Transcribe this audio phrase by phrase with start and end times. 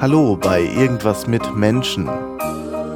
[0.00, 2.08] Hallo bei Irgendwas mit Menschen,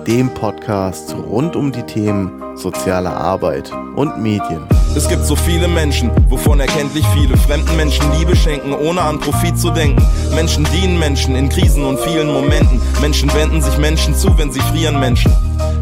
[0.07, 4.63] dem Podcast rund um die Themen soziale Arbeit und Medien.
[4.97, 9.59] Es gibt so viele Menschen, wovon erkenntlich viele fremden Menschen Liebe schenken, ohne an Profit
[9.59, 10.03] zu denken.
[10.35, 12.81] Menschen dienen Menschen in Krisen und vielen Momenten.
[13.03, 15.31] Menschen wenden sich Menschen zu, wenn sie frieren Menschen.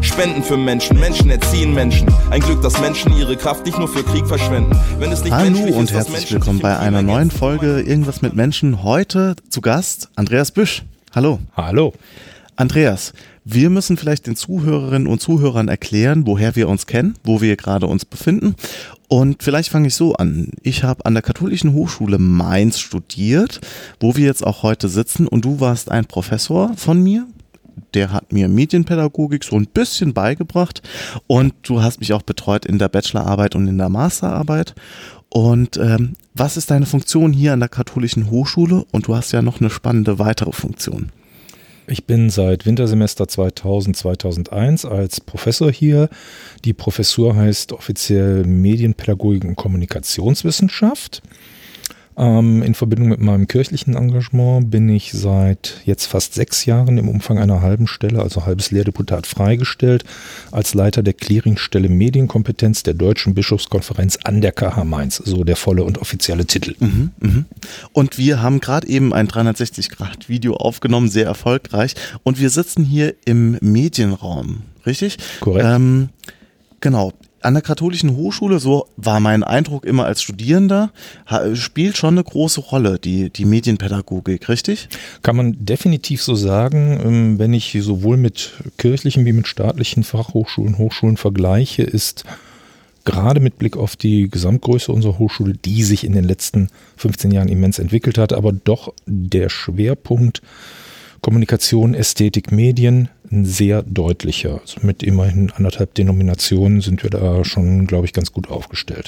[0.01, 2.13] Spenden für Menschen, Menschen erziehen Menschen.
[2.31, 4.77] Ein Glück, dass Menschen ihre Kraft nicht nur für Krieg verschwenden.
[4.99, 7.31] Wenn es nicht Hallo und ist, herzlich willkommen bei einer neuen.
[7.31, 8.83] Folge Irgendwas mit Menschen.
[8.83, 10.83] Heute zu Gast Andreas Büsch.
[11.15, 11.37] Hallo.
[11.55, 11.93] Hallo.
[12.55, 13.13] Andreas,
[13.45, 17.85] wir müssen vielleicht den Zuhörerinnen und Zuhörern erklären, woher wir uns kennen, wo wir gerade
[17.85, 18.55] uns befinden.
[19.09, 20.49] Und vielleicht fange ich so an.
[20.63, 23.61] Ich habe an der Katholischen Hochschule Mainz studiert,
[23.99, 25.27] wo wir jetzt auch heute sitzen.
[25.27, 27.27] Und du warst ein Professor von mir.
[27.93, 30.81] Der hat mir Medienpädagogik so ein bisschen beigebracht.
[31.27, 34.73] Und du hast mich auch betreut in der Bachelorarbeit und in der Masterarbeit.
[35.33, 38.85] Und ähm, was ist deine Funktion hier an der Katholischen Hochschule?
[38.91, 41.11] Und du hast ja noch eine spannende weitere Funktion.
[41.87, 46.09] Ich bin seit Wintersemester 2000, 2001 als Professor hier.
[46.65, 51.23] Die Professur heißt offiziell Medienpädagogik und Kommunikationswissenschaft.
[52.17, 57.09] Ähm, in Verbindung mit meinem kirchlichen Engagement bin ich seit jetzt fast sechs Jahren im
[57.09, 60.03] Umfang einer halben Stelle, also halbes Lehrdeputat, freigestellt
[60.51, 65.83] als Leiter der Clearingstelle Medienkompetenz der Deutschen Bischofskonferenz an der KH Mainz, so der volle
[65.83, 66.75] und offizielle Titel.
[66.79, 67.45] Mhm, mhm.
[67.93, 71.95] Und wir haben gerade eben ein 360-Grad-Video aufgenommen, sehr erfolgreich.
[72.23, 75.17] Und wir sitzen hier im Medienraum, richtig?
[75.39, 75.65] Korrekt.
[75.67, 76.09] Ähm,
[76.79, 77.13] genau.
[77.43, 80.91] An der Katholischen Hochschule, so war mein Eindruck immer als Studierender,
[81.55, 84.87] spielt schon eine große Rolle, die, die Medienpädagogik, richtig?
[85.23, 90.77] Kann man definitiv so sagen, ähm, wenn ich sowohl mit kirchlichen wie mit staatlichen Fachhochschulen,
[90.77, 92.23] Hochschulen vergleiche, ist
[93.03, 97.49] gerade mit Blick auf die Gesamtgröße unserer Hochschule, die sich in den letzten 15 Jahren
[97.49, 100.41] immens entwickelt hat, aber doch der Schwerpunkt
[101.23, 104.59] Kommunikation, Ästhetik, Medien ein sehr deutlicher.
[104.59, 109.07] Also mit immerhin anderthalb Denominationen sind wir da schon, glaube ich, ganz gut aufgestellt.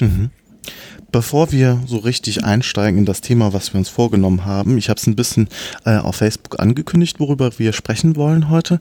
[1.12, 4.98] Bevor wir so richtig einsteigen in das Thema, was wir uns vorgenommen haben, ich habe
[4.98, 5.48] es ein bisschen
[5.84, 8.80] äh, auf Facebook angekündigt, worüber wir sprechen wollen heute.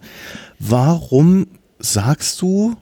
[0.57, 1.47] Warum
[1.78, 2.75] sagst du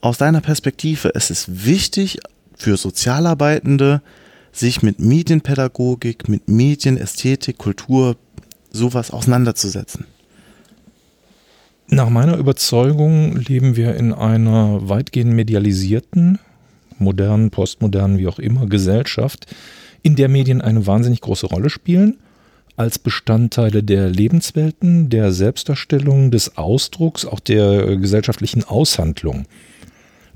[0.00, 2.18] aus deiner Perspektive, es ist wichtig
[2.56, 4.02] für Sozialarbeitende,
[4.50, 8.16] sich mit Medienpädagogik, mit Medien, Ästhetik, Kultur,
[8.72, 10.06] sowas auseinanderzusetzen?
[11.88, 16.38] Nach meiner Überzeugung leben wir in einer weitgehend medialisierten,
[16.98, 19.46] modernen, postmodernen, wie auch immer, Gesellschaft,
[20.02, 22.18] in der Medien eine wahnsinnig große Rolle spielen,
[22.76, 29.44] als Bestandteile der Lebenswelten, der Selbstdarstellung, des Ausdrucks, auch der gesellschaftlichen Aushandlung.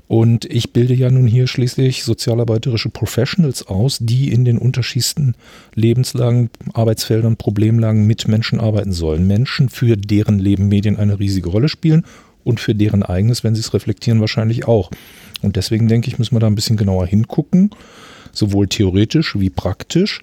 [0.07, 5.35] Und ich bilde ja nun hier schließlich sozialarbeiterische Professionals aus, die in den unterschiedlichsten
[5.75, 9.27] Lebenslagen, Arbeitsfeldern, Problemlagen mit Menschen arbeiten sollen.
[9.27, 12.05] Menschen, für deren Leben Medien eine riesige Rolle spielen
[12.45, 14.89] und für deren eigenes, wenn sie es reflektieren, wahrscheinlich auch.
[15.41, 17.71] Und deswegen denke ich, müssen wir da ein bisschen genauer hingucken,
[18.31, 20.21] sowohl theoretisch wie praktisch.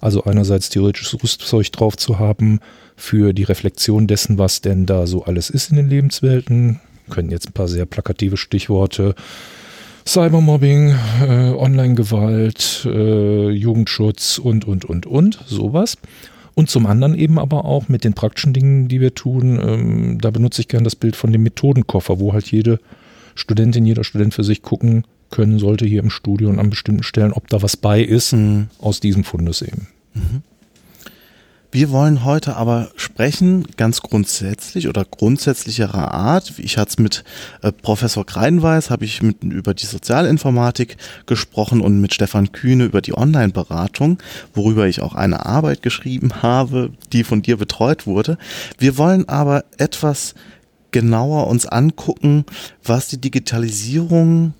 [0.00, 2.60] Also einerseits theoretisches Rüstzeug drauf zu haben
[2.94, 6.78] für die Reflexion dessen, was denn da so alles ist in den Lebenswelten.
[7.10, 9.14] Können jetzt ein paar sehr plakative Stichworte.
[10.06, 15.96] Cybermobbing, äh, Online-Gewalt, äh, Jugendschutz und, und, und, und, sowas.
[16.54, 20.30] Und zum anderen eben aber auch mit den praktischen Dingen, die wir tun, ähm, da
[20.30, 22.80] benutze ich gern das Bild von dem Methodenkoffer, wo halt jede
[23.34, 27.32] Studentin, jeder Student für sich gucken können sollte hier im Studio und an bestimmten Stellen,
[27.32, 28.68] ob da was bei ist Mhm.
[28.78, 29.88] aus diesem Fundus eben.
[31.74, 36.52] Wir wollen heute aber sprechen, ganz grundsätzlich oder grundsätzlicherer Art.
[36.58, 37.24] Ich hatte es mit
[37.62, 40.96] äh, Professor Kreinweiß, habe ich mit, über die Sozialinformatik
[41.26, 44.18] gesprochen und mit Stefan Kühne über die Online-Beratung,
[44.54, 48.38] worüber ich auch eine Arbeit geschrieben habe, die von dir betreut wurde.
[48.78, 50.36] Wir wollen aber etwas
[50.92, 52.44] genauer uns angucken,
[52.84, 54.54] was die Digitalisierung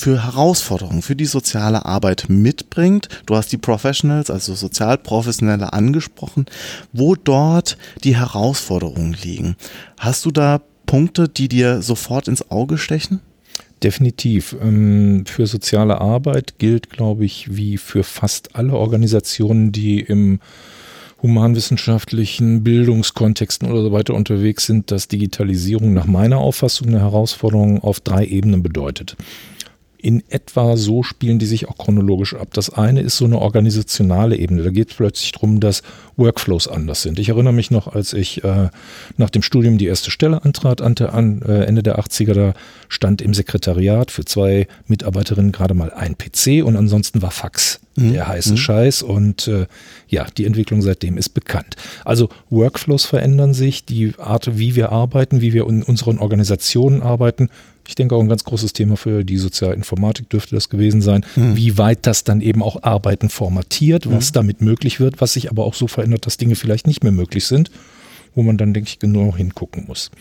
[0.00, 3.10] für Herausforderungen für die soziale Arbeit mitbringt.
[3.26, 6.46] Du hast die Professionals, also Sozialprofessionelle angesprochen,
[6.94, 9.56] wo dort die Herausforderungen liegen.
[9.98, 13.20] Hast du da Punkte, die dir sofort ins Auge stechen?
[13.82, 14.56] Definitiv.
[14.62, 20.40] Ähm, Für soziale Arbeit gilt, glaube ich, wie für fast alle Organisationen, die im
[21.22, 28.00] humanwissenschaftlichen Bildungskontexten oder so weiter unterwegs sind, dass Digitalisierung nach meiner Auffassung eine Herausforderung auf
[28.00, 29.16] drei Ebenen bedeutet.
[30.02, 32.48] In etwa so spielen die sich auch chronologisch ab.
[32.52, 34.62] Das eine ist so eine organisationale Ebene.
[34.62, 35.82] Da geht es plötzlich darum, dass
[36.16, 37.18] Workflows anders sind.
[37.18, 38.68] Ich erinnere mich noch, als ich äh,
[39.16, 42.54] nach dem Studium die erste Stelle antrat, an, äh, Ende der 80er, da
[42.88, 48.12] stand im Sekretariat für zwei Mitarbeiterinnen gerade mal ein PC und ansonsten war Fax mhm.
[48.12, 48.56] der heiße mhm.
[48.56, 49.02] Scheiß.
[49.02, 49.66] Und äh,
[50.08, 51.76] ja, die Entwicklung seitdem ist bekannt.
[52.04, 57.50] Also Workflows verändern sich, die Art, wie wir arbeiten, wie wir in unseren Organisationen arbeiten,
[57.90, 61.56] ich denke auch ein ganz großes Thema für die Sozialinformatik dürfte das gewesen sein, mhm.
[61.56, 64.34] wie weit das dann eben auch Arbeiten formatiert, was mhm.
[64.34, 67.46] damit möglich wird, was sich aber auch so verändert, dass Dinge vielleicht nicht mehr möglich
[67.46, 67.72] sind,
[68.36, 70.12] wo man dann, denke ich, genau hingucken muss.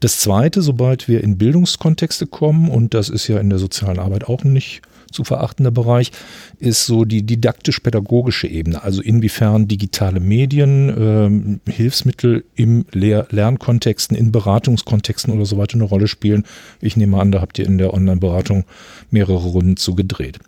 [0.00, 4.24] Das Zweite, sobald wir in Bildungskontexte kommen, und das ist ja in der sozialen Arbeit
[4.24, 4.82] auch nicht
[5.14, 6.12] zu verachtender Bereich
[6.58, 8.82] ist so die didaktisch-pädagogische Ebene.
[8.82, 15.84] Also inwiefern digitale Medien, ähm, Hilfsmittel im Lehr Lernkontexten, in Beratungskontexten oder so weiter eine
[15.84, 16.44] Rolle spielen.
[16.80, 18.64] Ich nehme an, da habt ihr in der Online-Beratung
[19.10, 20.38] mehrere Runden zu gedreht.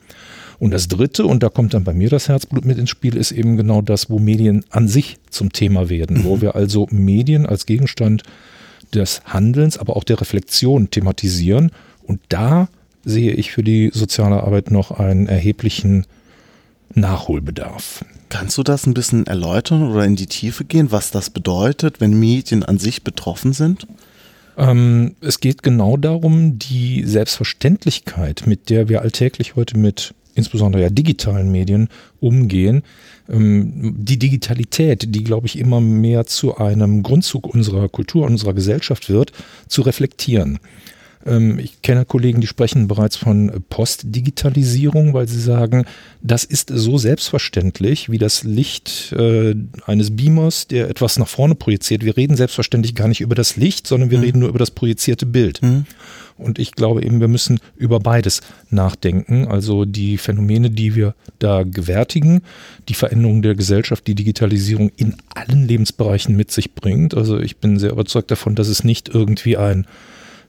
[0.58, 3.30] Und das Dritte, und da kommt dann bei mir das Herzblut mit ins Spiel, ist
[3.30, 6.24] eben genau das, wo Medien an sich zum Thema werden, mhm.
[6.24, 8.22] wo wir also Medien als Gegenstand
[8.94, 11.72] des Handelns, aber auch der Reflexion thematisieren.
[12.02, 12.68] Und da
[13.06, 16.04] sehe ich für die soziale Arbeit noch einen erheblichen
[16.94, 18.04] Nachholbedarf.
[18.28, 22.18] Kannst du das ein bisschen erläutern oder in die Tiefe gehen, was das bedeutet, wenn
[22.18, 23.86] Medien an sich betroffen sind?
[24.58, 30.90] Ähm, es geht genau darum, die Selbstverständlichkeit, mit der wir alltäglich heute mit insbesondere ja
[30.90, 31.88] digitalen Medien
[32.20, 32.82] umgehen,
[33.28, 39.08] ähm, die Digitalität, die, glaube ich, immer mehr zu einem Grundzug unserer Kultur, unserer Gesellschaft
[39.08, 39.32] wird,
[39.68, 40.58] zu reflektieren.
[41.26, 45.84] Ähm, ich kenne Kollegen, die sprechen bereits von Postdigitalisierung, weil sie sagen,
[46.22, 49.54] das ist so selbstverständlich wie das Licht äh,
[49.86, 52.04] eines Beamers, der etwas nach vorne projiziert.
[52.04, 54.24] Wir reden selbstverständlich gar nicht über das Licht, sondern wir mhm.
[54.24, 55.62] reden nur über das projizierte Bild.
[55.62, 55.86] Mhm.
[56.38, 59.48] Und ich glaube eben, wir müssen über beides nachdenken.
[59.48, 62.42] Also die Phänomene, die wir da gewärtigen,
[62.88, 67.14] die Veränderung der Gesellschaft, die Digitalisierung in allen Lebensbereichen mit sich bringt.
[67.14, 69.86] Also ich bin sehr überzeugt davon, dass es nicht irgendwie ein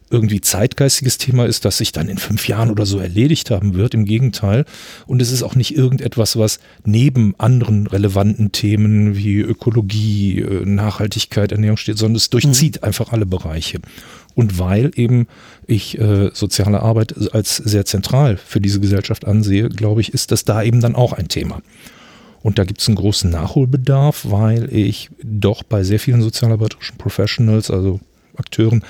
[0.10, 3.94] irgendwie zeitgeistiges Thema ist, das sich dann in fünf Jahren oder so erledigt haben wird.
[3.94, 4.66] Im Gegenteil.
[5.06, 11.52] Und es ist auch nicht irgendetwas, was neben anderen relevanten Themen wie Ökologie, äh, Nachhaltigkeit,
[11.52, 12.88] Ernährung steht, sondern es durchzieht mhm.
[12.88, 13.80] einfach alle Bereiche.
[14.36, 15.28] Und weil eben
[15.66, 20.46] ich äh, soziale Arbeit als sehr zentral für diese Gesellschaft ansehe, glaube ich, ist das
[20.46, 21.62] da eben dann auch ein Thema.
[22.44, 27.72] Und da gibt es einen großen Nachholbedarf, weil ich doch bei sehr vielen sozialarbeiterischen Professionals,
[27.72, 28.00] also
[28.38, 28.84] Akteuren,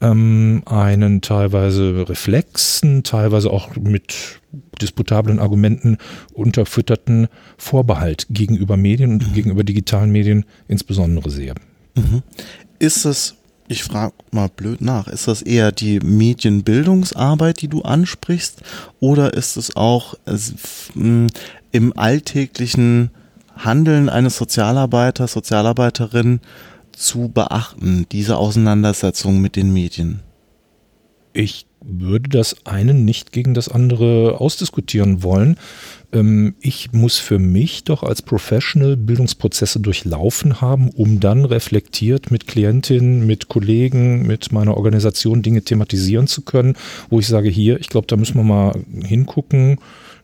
[0.00, 4.40] ähm, einen teilweise Reflexen, teilweise auch mit
[4.80, 5.98] disputablen Argumenten
[6.32, 9.34] unterfütterten Vorbehalt gegenüber Medien und mhm.
[9.34, 11.54] gegenüber digitalen Medien insbesondere sehe.
[11.94, 12.22] Mhm.
[12.78, 13.36] Ist es,
[13.68, 18.62] ich frage mal blöd nach, ist das eher die Medienbildungsarbeit, die du ansprichst,
[19.00, 20.38] oder ist es auch äh,
[21.72, 23.10] im alltäglichen
[23.56, 26.40] Handeln eines Sozialarbeiters, Sozialarbeiterin
[27.00, 30.20] zu beachten, diese Auseinandersetzung mit den Medien?
[31.32, 35.56] Ich würde das eine nicht gegen das andere ausdiskutieren wollen.
[36.12, 42.46] Ähm, ich muss für mich doch als Professional Bildungsprozesse durchlaufen haben, um dann reflektiert mit
[42.46, 46.76] Klientinnen, mit Kollegen, mit meiner Organisation Dinge thematisieren zu können,
[47.08, 49.78] wo ich sage, hier, ich glaube, da müssen wir mal hingucken,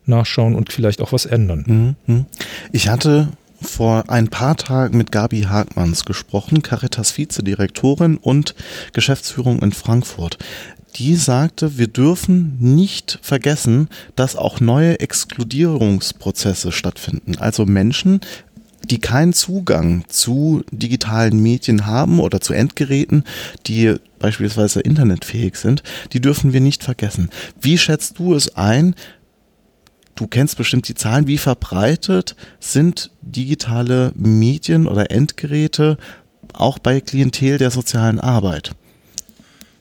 [0.05, 1.95] nachschauen und vielleicht auch was ändern.
[2.05, 2.25] Mhm.
[2.71, 3.29] Ich hatte
[3.61, 8.55] vor ein paar Tagen mit Gabi Hagmanns gesprochen, Caritas Vizedirektorin und
[8.93, 10.37] Geschäftsführung in Frankfurt.
[10.95, 17.37] Die sagte, wir dürfen nicht vergessen, dass auch neue Exkludierungsprozesse stattfinden.
[17.37, 18.21] Also Menschen,
[18.89, 23.23] die keinen Zugang zu digitalen Medien haben oder zu Endgeräten,
[23.67, 25.83] die beispielsweise internetfähig sind,
[26.13, 27.29] die dürfen wir nicht vergessen.
[27.61, 28.95] Wie schätzt du es ein,
[30.17, 35.97] du kennst bestimmt die Zahlen, wie verbreitet sind digitale Medien oder Endgeräte
[36.53, 38.71] auch bei Klientel der sozialen Arbeit?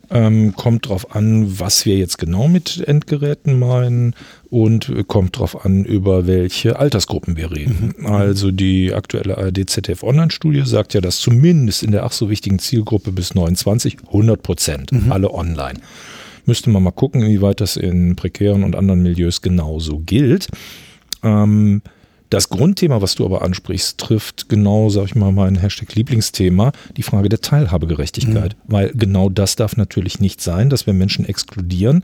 [0.09, 4.15] Ähm, kommt drauf an, was wir jetzt genau mit Endgeräten meinen
[4.51, 7.93] und kommt drauf an, über welche Altersgruppen wir reden.
[7.99, 8.07] Mhm.
[8.07, 13.11] Also die aktuelle ARD-ZDF Online-Studie sagt ja, dass zumindest in der ach so wichtigen Zielgruppe
[13.11, 15.11] bis 29 100 Prozent mhm.
[15.11, 15.81] alle online.
[16.47, 20.49] Müsste man mal gucken, inwieweit das in prekären und anderen Milieus genauso gilt.
[21.23, 21.83] Ähm,
[22.31, 27.03] das Grundthema, was du aber ansprichst, trifft genau, sag ich mal, mein Hashtag Lieblingsthema, die
[27.03, 28.57] Frage der Teilhabegerechtigkeit.
[28.57, 28.73] Mhm.
[28.73, 32.03] Weil genau das darf natürlich nicht sein, dass wir Menschen exkludieren.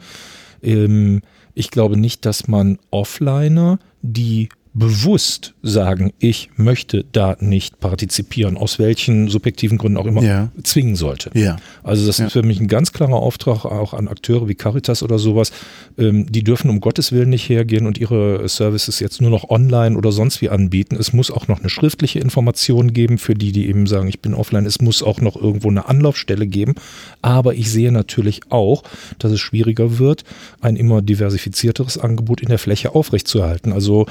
[0.63, 1.23] Ähm,
[1.55, 8.79] ich glaube nicht, dass man Offliner, die bewusst sagen, ich möchte da nicht partizipieren, aus
[8.79, 10.51] welchen subjektiven Gründen auch immer, Ja.
[10.63, 11.31] zwingen sollte.
[11.35, 11.57] Ja.
[11.83, 12.27] Also das Ja.
[12.27, 15.53] ist für mich ein ganz klarer Auftrag auch an Akteure wie Caritas oder sowas.
[15.99, 19.97] Ähm, die dürfen um Gottes Willen nicht hergehen und ihre Services jetzt nur noch online
[19.97, 20.97] oder sonst wie anbieten.
[20.99, 24.33] Es muss auch noch eine schriftliche Information geben für die, die eben sagen, ich bin
[24.33, 24.65] offline.
[24.65, 26.75] Es muss auch noch irgendwo eine Anlaufstelle geben.
[27.21, 28.85] Aber ich sehe natürlich auch,
[29.19, 30.25] dass es schwieriger wird,
[30.63, 33.73] ein immer diversifizierteres Angebot in der Fläche aufrechtzuerhalten.
[33.73, 34.07] Also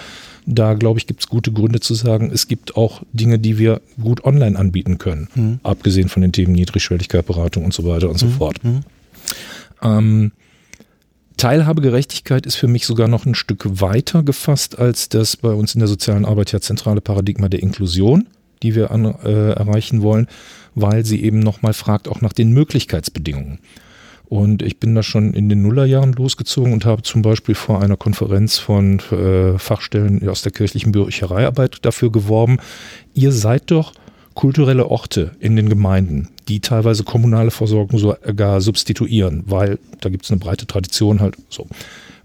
[0.45, 3.81] da glaube ich, gibt es gute Gründe zu sagen, es gibt auch Dinge, die wir
[4.01, 5.27] gut online anbieten können.
[5.63, 8.57] Abgesehen von den Themen Niedrigschwelligkeit, Beratung und so weiter und so fort.
[9.81, 10.31] Ähm,
[11.37, 15.79] Teilhabegerechtigkeit ist für mich sogar noch ein Stück weiter gefasst als das bei uns in
[15.79, 18.27] der sozialen Arbeit ja zentrale Paradigma der Inklusion,
[18.61, 20.27] die wir an, äh, erreichen wollen,
[20.75, 23.59] weil sie eben nochmal fragt auch nach den Möglichkeitsbedingungen.
[24.31, 27.97] Und ich bin da schon in den Nullerjahren losgezogen und habe zum Beispiel vor einer
[27.97, 32.59] Konferenz von äh, Fachstellen aus der kirchlichen Büchereiarbeit dafür geworben,
[33.13, 33.91] ihr seid doch
[34.33, 40.31] kulturelle Orte in den Gemeinden, die teilweise kommunale Versorgung sogar substituieren, weil da gibt es
[40.31, 41.67] eine breite Tradition halt so.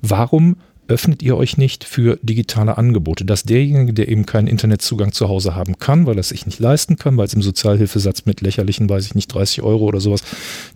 [0.01, 5.29] Warum öffnet ihr euch nicht für digitale Angebote, dass derjenige, der eben keinen Internetzugang zu
[5.29, 8.41] Hause haben kann, weil er es sich nicht leisten kann, weil es im Sozialhilfesatz mit
[8.41, 10.23] lächerlichen, weiß ich nicht, 30 Euro oder sowas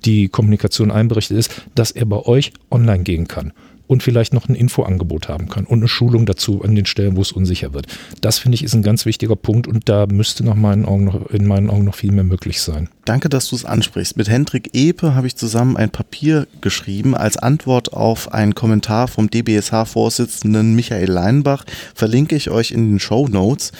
[0.05, 3.53] die Kommunikation einberichtet ist, dass er bei euch online gehen kann
[3.91, 7.23] und vielleicht noch ein Infoangebot haben kann und eine Schulung dazu an den Stellen, wo
[7.23, 7.89] es unsicher wird.
[8.21, 11.29] Das finde ich ist ein ganz wichtiger Punkt und da müsste nach meinen Augen noch,
[11.31, 12.89] in meinen Augen noch viel mehr möglich sein.
[13.05, 14.17] Danke, dass du es ansprichst.
[14.17, 19.29] Mit Hendrik Epe habe ich zusammen ein Papier geschrieben als Antwort auf einen Kommentar vom
[19.29, 21.65] DBSH-Vorsitzenden Michael Leinbach.
[21.93, 23.73] Verlinke ich euch in den Show Notes.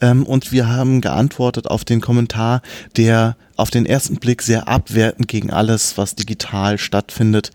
[0.00, 2.62] Ähm, und wir haben geantwortet auf den Kommentar,
[2.96, 7.50] der auf den ersten Blick sehr abwertend gegen alles, was digital stattfindet,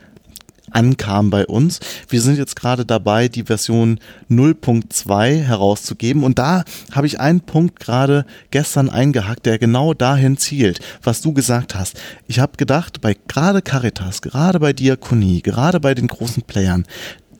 [0.71, 1.79] ankam bei uns.
[2.09, 3.99] Wir sind jetzt gerade dabei, die Version
[4.29, 10.79] 0.2 herauszugeben und da habe ich einen Punkt gerade gestern eingehackt, der genau dahin zielt,
[11.03, 11.99] was du gesagt hast.
[12.27, 16.85] Ich habe gedacht, bei gerade Caritas, gerade bei Diakonie, gerade bei den großen Playern,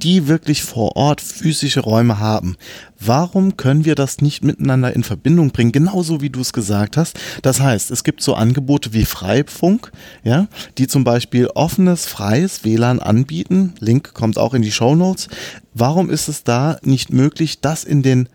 [0.03, 2.58] die wirklich vor Ort physische Räume haben.
[3.00, 5.72] Warum können wir das nicht miteinander in Verbindung bringen?
[5.72, 7.20] Genauso wie du es gesagt hast.
[7.41, 9.91] Das heißt, es gibt so Angebote wie Freifunk,
[10.24, 13.74] ja, die zum Beispiel offenes, freies WLAN anbieten.
[13.79, 15.27] Link kommt auch in die Show Notes.
[15.74, 18.29] Warum ist es da nicht möglich, das in den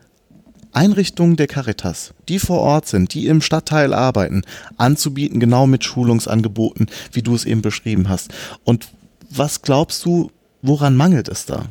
[0.73, 4.43] Einrichtungen der Caritas, die vor Ort sind, die im Stadtteil arbeiten,
[4.77, 8.33] anzubieten, genau mit Schulungsangeboten, wie du es eben beschrieben hast.
[8.63, 8.89] Und
[9.29, 10.31] was glaubst du,
[10.67, 11.65] woran mangelt es da?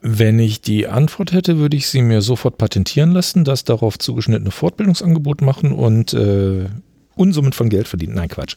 [0.00, 4.52] Wenn ich die Antwort hätte, würde ich sie mir sofort patentieren lassen, das darauf zugeschnittene
[4.52, 6.66] Fortbildungsangebot machen und äh,
[7.16, 8.14] Unsummen von Geld verdienen.
[8.14, 8.54] Nein, Quatsch.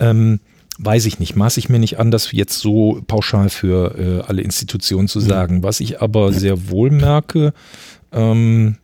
[0.00, 0.40] Ähm,
[0.78, 4.42] weiß ich nicht, maße ich mir nicht an, das jetzt so pauschal für äh, alle
[4.42, 5.62] Institutionen zu sagen.
[5.62, 7.52] Was ich aber sehr wohl merke,
[8.12, 8.76] ähm,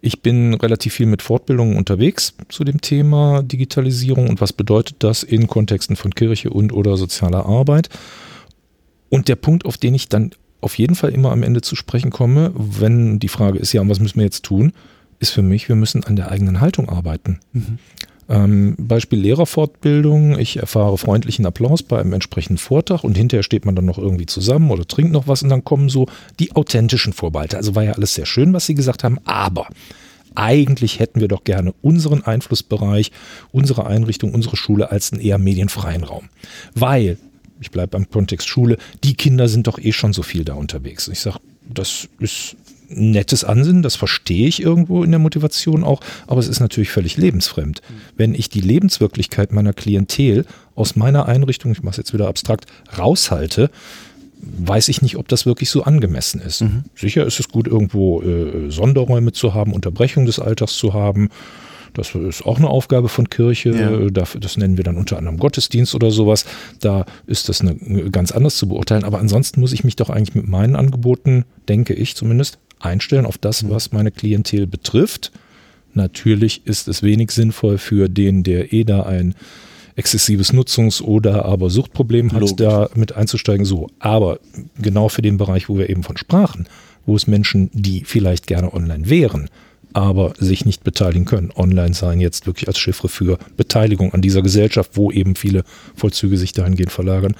[0.00, 5.22] ich bin relativ viel mit Fortbildungen unterwegs zu dem Thema Digitalisierung und was bedeutet das
[5.22, 7.88] in Kontexten von Kirche und oder sozialer Arbeit.
[9.08, 12.10] Und der Punkt, auf den ich dann auf jeden Fall immer am Ende zu sprechen
[12.10, 14.72] komme, wenn die Frage ist, ja, und was müssen wir jetzt tun,
[15.20, 17.40] ist für mich, wir müssen an der eigenen Haltung arbeiten.
[18.28, 20.38] Ähm, Beispiel Lehrerfortbildung.
[20.38, 24.26] Ich erfahre freundlichen Applaus bei einem entsprechenden Vortrag und hinterher steht man dann noch irgendwie
[24.26, 26.06] zusammen oder trinkt noch was und dann kommen so
[26.38, 27.56] die authentischen Vorbehalte.
[27.56, 29.68] Also war ja alles sehr schön, was Sie gesagt haben, aber
[30.34, 33.12] eigentlich hätten wir doch gerne unseren Einflussbereich,
[33.50, 36.28] unsere Einrichtung, unsere Schule als einen eher medienfreien Raum.
[36.74, 37.18] Weil,
[37.60, 41.08] ich bleibe beim Kontext Schule, die Kinder sind doch eh schon so viel da unterwegs.
[41.08, 42.56] Ich sage, das ist
[42.88, 47.16] nettes Ansinnen, das verstehe ich irgendwo in der Motivation auch, aber es ist natürlich völlig
[47.16, 47.82] lebensfremd.
[48.16, 52.66] Wenn ich die Lebenswirklichkeit meiner Klientel aus meiner Einrichtung, ich mache es jetzt wieder abstrakt,
[52.96, 53.70] raushalte,
[54.40, 56.64] weiß ich nicht, ob das wirklich so angemessen ist.
[56.94, 61.28] Sicher ist es gut, irgendwo äh, Sonderräume zu haben, Unterbrechung des Alltags zu haben.
[61.94, 63.70] Das ist auch eine Aufgabe von Kirche.
[63.70, 63.90] Ja.
[63.90, 66.44] Äh, Das nennen wir dann unter anderem Gottesdienst oder sowas.
[66.80, 67.74] Da ist das eine,
[68.10, 69.04] ganz anders zu beurteilen.
[69.04, 73.38] Aber ansonsten muss ich mich doch eigentlich mit meinen Angeboten, denke ich zumindest, einstellen auf
[73.38, 75.32] das, was meine Klientel betrifft.
[75.94, 79.34] Natürlich ist es wenig sinnvoll für den, der eh da ein
[79.96, 82.56] exzessives Nutzungs- oder aber Suchtproblem hat, Logisch.
[82.56, 83.66] da mit einzusteigen.
[83.66, 84.38] So, aber
[84.80, 86.68] genau für den Bereich, wo wir eben von sprachen,
[87.04, 89.50] wo es Menschen, die vielleicht gerne online wären,
[89.94, 94.42] aber sich nicht beteiligen können, online sein jetzt wirklich als Chiffre für Beteiligung an dieser
[94.42, 95.64] Gesellschaft, wo eben viele
[95.96, 97.34] Vollzüge sich dahingehend verlagern,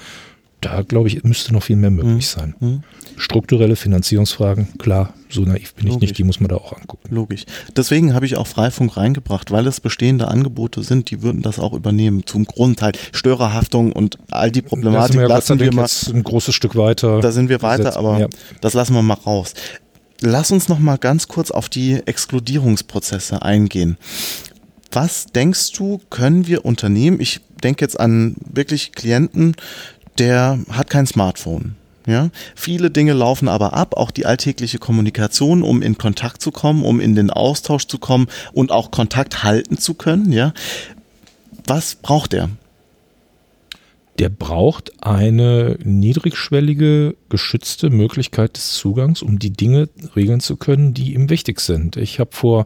[0.61, 2.39] da glaube ich, müsste noch viel mehr möglich Mhm.
[2.39, 2.55] sein.
[2.59, 2.83] Mhm.
[3.17, 6.09] Strukturelle Finanzierungsfragen, klar, so naiv bin ich Logisch.
[6.09, 7.13] nicht, die muss man da auch angucken.
[7.13, 7.45] Logisch.
[7.75, 11.73] Deswegen habe ich auch Freifunk reingebracht, weil es bestehende Angebote sind, die würden das auch
[11.73, 12.25] übernehmen.
[12.25, 15.81] Zum Grundteil Störerhaftung und all die Da Problematik sind wir, ja lassen wir mal.
[15.83, 17.19] jetzt ein großes Stück weiter.
[17.19, 17.97] Da sind wir weiter, gesetzt.
[17.97, 18.27] aber Ja.
[18.61, 19.53] das lassen wir mal raus.
[20.21, 23.97] Lass uns noch mal ganz kurz auf die Exkludierungsprozesse eingehen.
[24.91, 29.55] Was denkst du, können wir Unternehmen, ich denke jetzt an wirklich Klienten,
[30.19, 31.75] der hat kein Smartphone.
[32.07, 36.83] Ja, viele Dinge laufen aber ab, auch die alltägliche Kommunikation, um in Kontakt zu kommen,
[36.83, 40.31] um in den Austausch zu kommen und auch Kontakt halten zu können.
[40.31, 40.53] Ja,
[41.67, 42.49] was braucht er?
[44.19, 51.13] Der braucht eine niedrigschwellige, geschützte Möglichkeit des Zugangs, um die Dinge regeln zu können, die
[51.13, 51.95] ihm wichtig sind.
[51.95, 52.65] Ich habe vor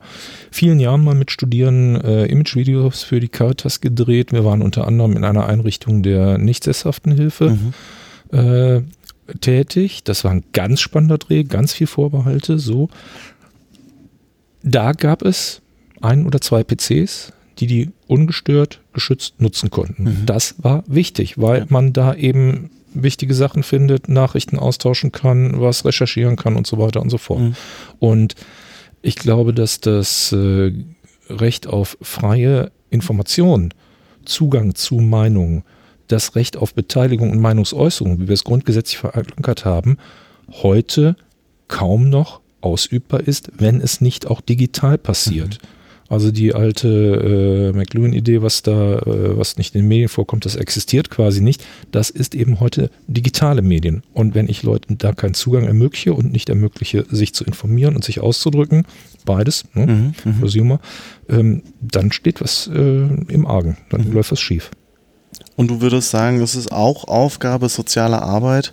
[0.49, 4.31] vielen Jahren mal mit Studierenden äh, Imagevideos für die Caritas gedreht.
[4.31, 7.55] Wir waren unter anderem in einer Einrichtung der nicht sesshaften Hilfe
[8.31, 8.81] äh,
[9.39, 10.03] tätig.
[10.03, 12.57] Das war ein ganz spannender Dreh, ganz viel Vorbehalte.
[12.57, 12.89] So,
[14.63, 15.61] da gab es
[16.01, 20.23] ein oder zwei PCs, die die ungestört, geschützt nutzen konnten.
[20.25, 21.65] Das war wichtig, weil Ja.
[21.69, 27.01] man da eben wichtige Sachen findet, Nachrichten austauschen kann, was recherchieren kann und so weiter
[27.01, 27.41] und so fort.
[27.41, 27.55] Mhm.
[27.99, 28.35] Und
[29.01, 30.71] ich glaube, dass das äh,
[31.29, 33.73] Recht auf freie Information,
[34.25, 35.63] Zugang zu Meinungen,
[36.07, 39.97] das Recht auf Beteiligung und Meinungsäußerung, wie wir es grundgesetzlich verankert haben,
[40.51, 41.15] heute
[41.67, 45.59] kaum noch ausübbar ist, wenn es nicht auch digital passiert.
[46.13, 50.55] Also die alte äh, McLuhan-Idee, was da, äh, was nicht in den Medien vorkommt, das
[50.55, 51.65] existiert quasi nicht.
[51.91, 54.03] Das ist eben heute digitale Medien.
[54.13, 58.03] Und wenn ich Leuten da keinen Zugang ermögliche und nicht ermögliche, sich zu informieren und
[58.03, 58.85] sich auszudrücken,
[59.25, 60.47] beides, ne, Mhm, mhm.
[60.47, 60.79] Humor,
[61.29, 64.69] ähm, dann steht was äh, im Argen, dann läuft was schief.
[65.55, 68.71] Und du würdest sagen, es ist auch Aufgabe sozialer Arbeit,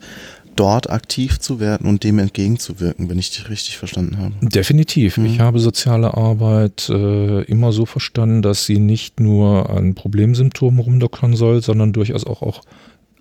[0.61, 4.35] dort aktiv zu werden und dem entgegenzuwirken, wenn ich dich richtig verstanden habe.
[4.43, 5.17] Definitiv.
[5.17, 5.25] Mhm.
[5.25, 11.35] Ich habe soziale Arbeit äh, immer so verstanden, dass sie nicht nur an Problemsymptomen rumdockern
[11.35, 12.61] soll, sondern durchaus auch, auch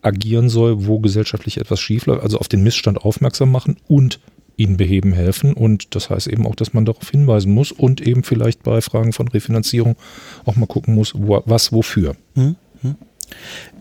[0.02, 4.20] agieren soll, wo gesellschaftlich etwas schief läuft, also auf den Missstand aufmerksam machen und
[4.58, 5.54] ihnen beheben helfen.
[5.54, 9.14] Und das heißt eben auch, dass man darauf hinweisen muss und eben vielleicht bei Fragen
[9.14, 9.96] von Refinanzierung
[10.44, 12.18] auch mal gucken muss, wo, was wofür.
[12.36, 12.58] Hm?
[12.82, 12.96] Hm?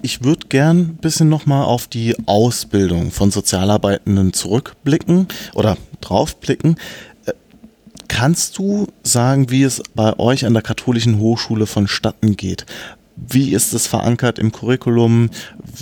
[0.02, 6.76] Ich würde gern ein bisschen nochmal auf die Ausbildung von Sozialarbeitenden zurückblicken oder draufblicken.
[7.26, 7.32] Äh,
[8.08, 12.64] Kannst du sagen, wie es bei euch an der Katholischen Hochschule vonstatten geht?
[13.26, 15.30] Wie ist es verankert im Curriculum?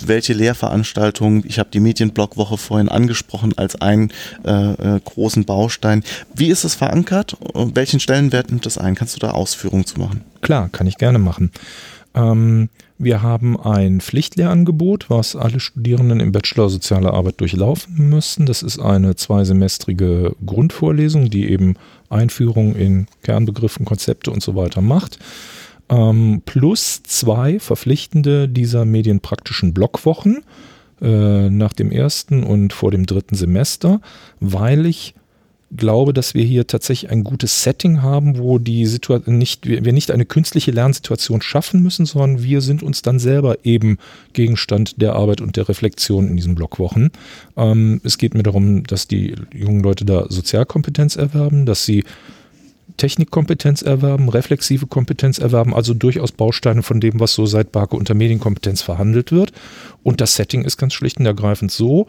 [0.05, 1.43] Welche Lehrveranstaltungen?
[1.45, 4.11] Ich habe die Medienblogwoche vorhin angesprochen als einen
[4.43, 6.03] äh, äh, großen Baustein.
[6.33, 7.37] Wie ist es verankert?
[7.53, 8.95] Welchen Stellenwert nimmt es ein?
[8.95, 10.21] Kannst du da Ausführungen zu machen?
[10.41, 11.51] Klar, kann ich gerne machen.
[12.17, 18.47] Ähm, wir haben ein Pflichtlehrangebot, was alle Studierenden im Bachelor Soziale Arbeit durchlaufen müssen.
[18.47, 21.75] Das ist eine zweisemestrige Grundvorlesung, die eben
[22.09, 25.19] Einführung in Kernbegriffen, Konzepte und so weiter macht.
[25.89, 30.43] Ähm, plus zwei verpflichtende dieser medienpraktischen Blockwochen
[30.99, 34.01] äh, nach dem ersten und vor dem dritten Semester,
[34.39, 35.13] weil ich
[35.75, 40.11] glaube, dass wir hier tatsächlich ein gutes Setting haben, wo die Situation nicht, wir nicht
[40.11, 43.97] eine künstliche Lernsituation schaffen müssen, sondern wir sind uns dann selber eben
[44.33, 47.11] Gegenstand der Arbeit und der Reflexion in diesen Blockwochen.
[47.57, 52.05] Ähm, es geht mir darum, dass die jungen Leute da Sozialkompetenz erwerben, dass sie
[52.95, 58.13] Technikkompetenz erwerben, reflexive Kompetenz erwerben, also durchaus Bausteine von dem, was so seit Barke unter
[58.13, 59.51] Medienkompetenz verhandelt wird.
[60.03, 62.07] Und das Setting ist ganz schlicht und ergreifend so,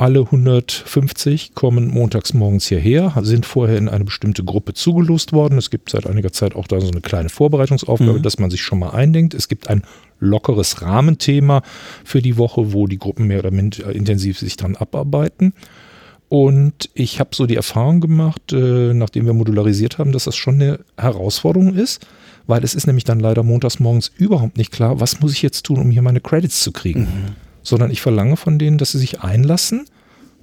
[0.00, 5.58] alle 150 kommen montags morgens hierher, sind vorher in eine bestimmte Gruppe zugelost worden.
[5.58, 8.22] Es gibt seit einiger Zeit auch da so eine kleine Vorbereitungsaufgabe, Mhm.
[8.22, 9.34] dass man sich schon mal eindenkt.
[9.34, 9.82] Es gibt ein
[10.18, 11.62] lockeres Rahmenthema
[12.04, 15.52] für die Woche, wo die Gruppen mehr oder minder intensiv sich dran abarbeiten.
[16.30, 20.54] Und ich habe so die Erfahrung gemacht, äh, nachdem wir modularisiert haben, dass das schon
[20.54, 22.06] eine Herausforderung ist,
[22.46, 25.64] weil es ist nämlich dann leider montags morgens überhaupt nicht klar, was muss ich jetzt
[25.66, 27.06] tun, um hier meine Credits zu kriegen.
[27.62, 29.84] Sondern ich verlange von denen, dass sie sich einlassen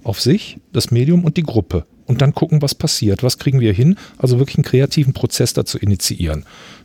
[0.04, 1.86] auf sich, das Medium und die Gruppe.
[2.06, 3.22] Und dann gucken, was passiert.
[3.22, 3.96] Was kriegen wir hin?
[4.16, 6.44] Also wirklich einen kreativen Prozess dazu initiieren.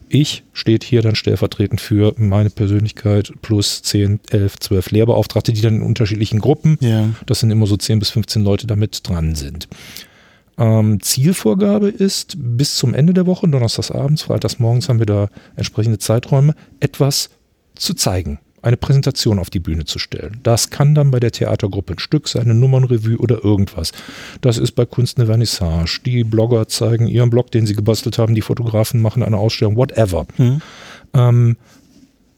[0.09, 5.77] Ich steht hier dann stellvertretend für meine Persönlichkeit plus 10, 11, 12 Lehrbeauftragte, die dann
[5.77, 7.09] in unterschiedlichen Gruppen Ja.
[7.25, 9.69] das sind immer so 10 bis 15 Leute damit dran sind.
[10.57, 15.29] Ähm, Zielvorgabe ist bis zum Ende der Woche, donnerstags abends, freitags morgens haben wir da
[15.55, 17.29] entsprechende Zeiträume, etwas
[17.75, 20.39] zu zeigen, eine Präsentation auf die Bühne zu stellen.
[20.41, 23.91] Das kann dann bei der Theatergruppe ein Stück sein, eine Nummernrevue oder irgendwas.
[24.41, 25.99] Das ist bei Kunst eine Vernissage.
[26.05, 30.25] Die Blogger zeigen ihren Blog, den sie gebastelt haben, die Fotografen machen eine Ausstellung, whatever.
[30.37, 30.61] Mhm.
[31.13, 31.57] Ähm,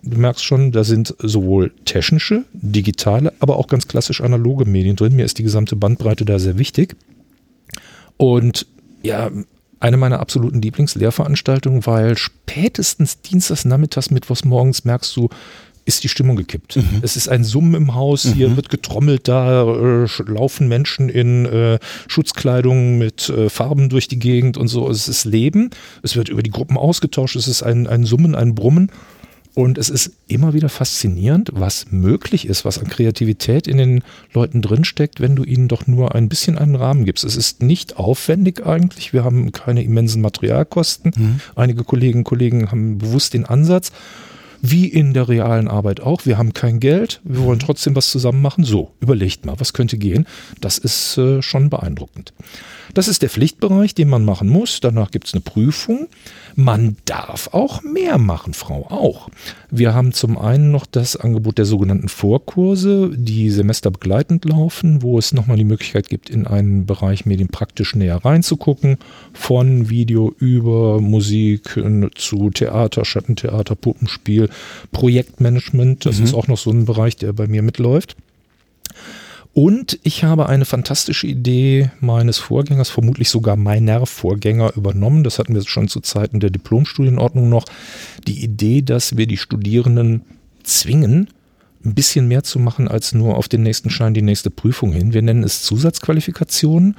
[0.02, 5.16] du merkst schon, da sind sowohl technische, digitale, aber auch ganz klassisch analoge Medien drin.
[5.16, 6.96] Mir ist die gesamte Bandbreite da sehr wichtig.
[8.18, 8.66] Und
[9.04, 9.30] ja,
[9.80, 15.30] eine meiner absoluten Lieblingslehrveranstaltungen, weil spätestens Dienstags, Nachmittags, Mittwochs, morgens merkst du,
[15.86, 16.78] ist die Stimmung gekippt.
[16.78, 17.00] Mhm.
[17.02, 18.34] Es ist ein Summen im Haus, mhm.
[18.34, 24.20] hier wird getrommelt, da äh, laufen Menschen in äh, Schutzkleidung mit äh, Farben durch die
[24.20, 24.90] Gegend und so.
[24.90, 25.70] Es ist Leben,
[26.02, 28.92] es wird über die Gruppen ausgetauscht, es ist ein, ein Summen, ein Brummen.
[29.54, 34.62] Und es ist immer wieder faszinierend, was möglich ist, was an Kreativität in den Leuten
[34.62, 37.24] drinsteckt, wenn du ihnen doch nur ein bisschen einen Rahmen gibst.
[37.24, 39.14] Es ist nicht aufwendig eigentlich.
[39.14, 41.14] Wir haben keine immensen Materialkosten.
[41.16, 41.40] Mhm.
[41.56, 43.94] Einige Kolleginnen und Kollegen haben bewusst den Ansatz
[44.72, 46.26] wie in der realen Arbeit auch.
[46.26, 48.64] Wir haben kein Geld, wir wollen trotzdem was zusammen machen.
[48.64, 50.26] So, überlegt mal, was könnte gehen.
[50.62, 52.34] Das ist äh, schon beeindruckend.
[52.94, 54.80] Das ist der Pflichtbereich, den man machen muss.
[54.80, 56.08] Danach gibt es eine Prüfung.
[56.56, 59.30] Man darf auch mehr machen, Frau auch.
[59.70, 65.34] Wir haben zum einen noch das Angebot der sogenannten Vorkurse, die semesterbegleitend laufen, wo es
[65.34, 68.98] nochmal die Möglichkeit gibt, in einen Bereich medienpraktisch näher reinzugucken.
[69.34, 71.78] Von Video über Musik
[72.16, 74.50] zu Theater, Schattentheater, Puppenspiel,
[74.92, 76.06] Projektmanagement.
[76.06, 76.24] Das mhm.
[76.24, 78.16] ist auch noch so ein Bereich, der bei mir mitläuft.
[79.58, 85.24] Und ich habe eine fantastische Idee meines Vorgängers, vermutlich sogar meiner Vorgänger übernommen.
[85.24, 87.64] Das hatten wir schon zu Zeiten der Diplomstudienordnung noch.
[88.28, 90.24] Die Idee, dass wir die Studierenden
[90.64, 91.30] zwingen,
[91.86, 95.14] ein bisschen mehr zu machen als nur auf den nächsten Schein die nächste Prüfung hin.
[95.14, 96.98] Wir nennen es Zusatzqualifikationen.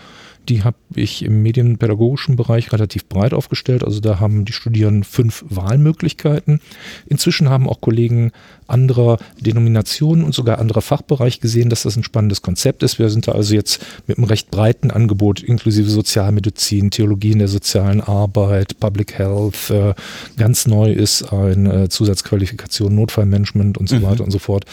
[0.49, 3.83] Die habe ich im medienpädagogischen Bereich relativ breit aufgestellt.
[3.83, 6.61] Also da haben die Studierenden fünf Wahlmöglichkeiten.
[7.07, 8.33] Inzwischen haben auch Kollegen
[8.69, 12.99] anderer Denominationen und sogar anderer Fachbereich gesehen, dass das ein spannendes Konzept ist.
[12.99, 18.01] Wir sind da also jetzt mit einem recht breiten Angebot inklusive Sozialmedizin, Theologien der sozialen
[18.01, 19.71] Arbeit, Public Health.
[19.71, 19.95] Äh,
[20.37, 24.03] ganz neu ist eine äh, Zusatzqualifikation Notfallmanagement und so mhm.
[24.03, 24.65] weiter und so fort.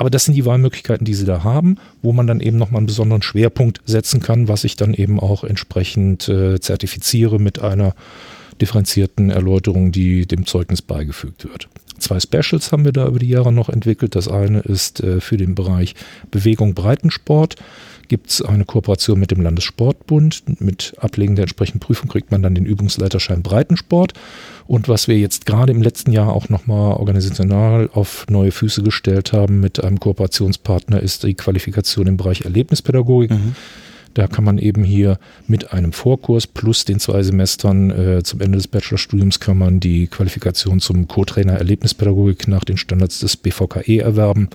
[0.00, 2.86] Aber das sind die Wahlmöglichkeiten, die sie da haben, wo man dann eben nochmal einen
[2.86, 7.94] besonderen Schwerpunkt setzen kann, was ich dann eben auch entsprechend äh, zertifiziere mit einer
[8.60, 11.68] differenzierten Erläuterung, die dem Zeugnis beigefügt wird.
[11.98, 14.14] Zwei Specials haben wir da über die Jahre noch entwickelt.
[14.14, 15.94] Das eine ist äh, für den Bereich
[16.30, 17.56] Bewegung Breitensport
[18.10, 20.60] gibt es eine Kooperation mit dem Landessportbund.
[20.60, 24.14] Mit Ablegen der entsprechenden Prüfung kriegt man dann den Übungsleiterschein Breitensport.
[24.66, 29.32] Und was wir jetzt gerade im letzten Jahr auch nochmal organisational auf neue Füße gestellt
[29.32, 33.30] haben mit einem Kooperationspartner, ist die Qualifikation im Bereich Erlebnispädagogik.
[33.30, 33.54] Mhm.
[34.14, 38.58] Da kann man eben hier mit einem Vorkurs plus den zwei Semestern äh, zum Ende
[38.58, 44.48] des Bachelorstudiums kann man die Qualifikation zum Co-Trainer Erlebnispädagogik nach den Standards des BVKE erwerben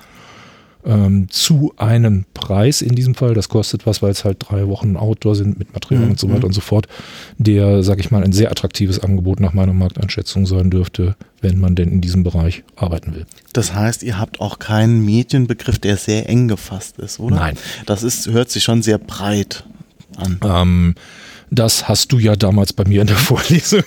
[0.85, 3.33] ähm, zu einem Preis in diesem Fall.
[3.33, 6.11] Das kostet was, weil es halt drei Wochen Outdoor sind mit Material mhm.
[6.11, 6.45] und so weiter mhm.
[6.45, 6.87] und so fort.
[7.37, 11.75] Der, sag ich mal, ein sehr attraktives Angebot nach meiner Markteinschätzung sein dürfte, wenn man
[11.75, 13.25] denn in diesem Bereich arbeiten will.
[13.53, 17.35] Das heißt, ihr habt auch keinen Medienbegriff, der sehr eng gefasst ist, oder?
[17.35, 17.57] Nein.
[17.85, 19.65] Das ist, hört sich schon sehr breit
[20.17, 20.39] an.
[20.43, 20.95] Ähm,
[21.51, 23.83] das hast du ja damals bei mir in der Vorlesung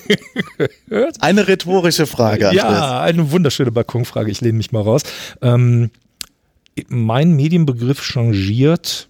[0.89, 1.17] gehört.
[1.21, 2.51] Eine rhetorische Frage.
[2.55, 4.31] Ja, eine wunderschöne Balkonfrage.
[4.31, 5.03] Ich lehne mich mal raus.
[5.43, 5.91] Ähm,
[6.89, 9.09] mein Medienbegriff changiert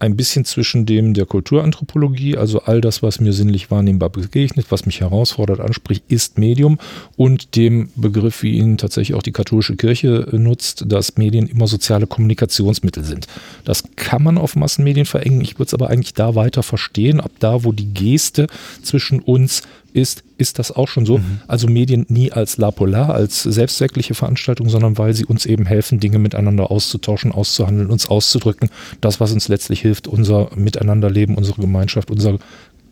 [0.00, 4.86] ein bisschen zwischen dem der Kulturanthropologie, also all das, was mir sinnlich wahrnehmbar begegnet, was
[4.86, 6.78] mich herausfordert, anspricht, ist Medium
[7.16, 12.06] und dem Begriff, wie ihn tatsächlich auch die katholische Kirche nutzt, dass Medien immer soziale
[12.06, 13.26] Kommunikationsmittel sind.
[13.64, 15.42] Das kann man auf Massenmedien verengen.
[15.42, 18.46] Ich würde es aber eigentlich da weiter verstehen, ab da, wo die Geste
[18.82, 21.18] zwischen uns ist, ist das auch schon so.
[21.18, 21.40] Mhm.
[21.46, 26.00] Also Medien nie als La Polar, als selbstzweckliche Veranstaltung, sondern weil sie uns eben helfen,
[26.00, 28.70] Dinge miteinander auszutauschen, auszuhandeln, uns auszudrücken.
[29.00, 32.38] Das, was uns letztlich hilft, unser Miteinanderleben, unsere Gemeinschaft, unser,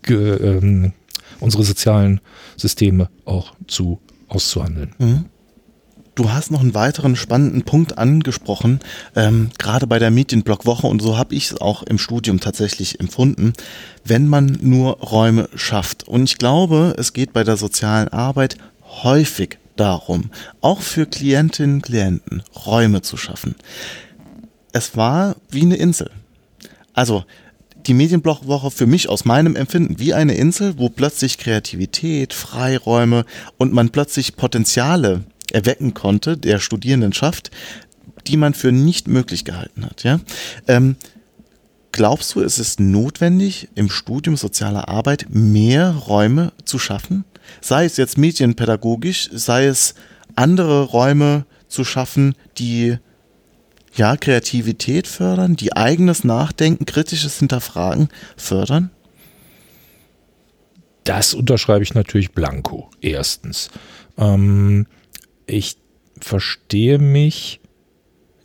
[0.09, 0.93] ähm,
[1.41, 2.21] unsere sozialen
[2.57, 4.95] Systeme auch zu auszuhandeln.
[4.99, 5.25] Mhm.
[6.19, 8.81] Du hast noch einen weiteren spannenden Punkt angesprochen,
[9.15, 13.53] ähm, gerade bei der Medienblockwoche und so habe ich es auch im Studium tatsächlich empfunden,
[14.05, 16.09] wenn man nur Räume schafft.
[16.09, 18.59] Und ich glaube, es geht bei der sozialen Arbeit
[19.05, 23.55] häufig darum, auch für Klientinnen und Klienten Räume zu schaffen.
[24.73, 26.11] Es war wie eine Insel.
[26.95, 27.27] Also
[27.87, 33.25] die Medienblockwoche für mich aus meinem Empfinden wie eine Insel, wo plötzlich Kreativität, Freiräume
[33.57, 37.51] und man plötzlich Potenziale erwecken konnte, der Studierendenschaft,
[38.27, 40.05] die man für nicht möglich gehalten hat.
[40.05, 40.21] Ja?
[40.67, 40.97] Ähm,
[41.93, 47.25] glaubst du, es ist notwendig, im Studium sozialer Arbeit mehr Räume zu schaffen?
[47.61, 49.95] Sei es jetzt medienpädagogisch, sei es
[50.35, 52.99] andere Räume zu schaffen, die
[53.97, 58.91] ja, Kreativität fördern, die eigenes Nachdenken, kritisches Hinterfragen fördern?
[61.05, 63.71] Das unterschreibe ich natürlich blanko, erstens.
[64.19, 64.87] Ähm,
[65.49, 65.77] ich
[66.21, 67.61] verstehe mich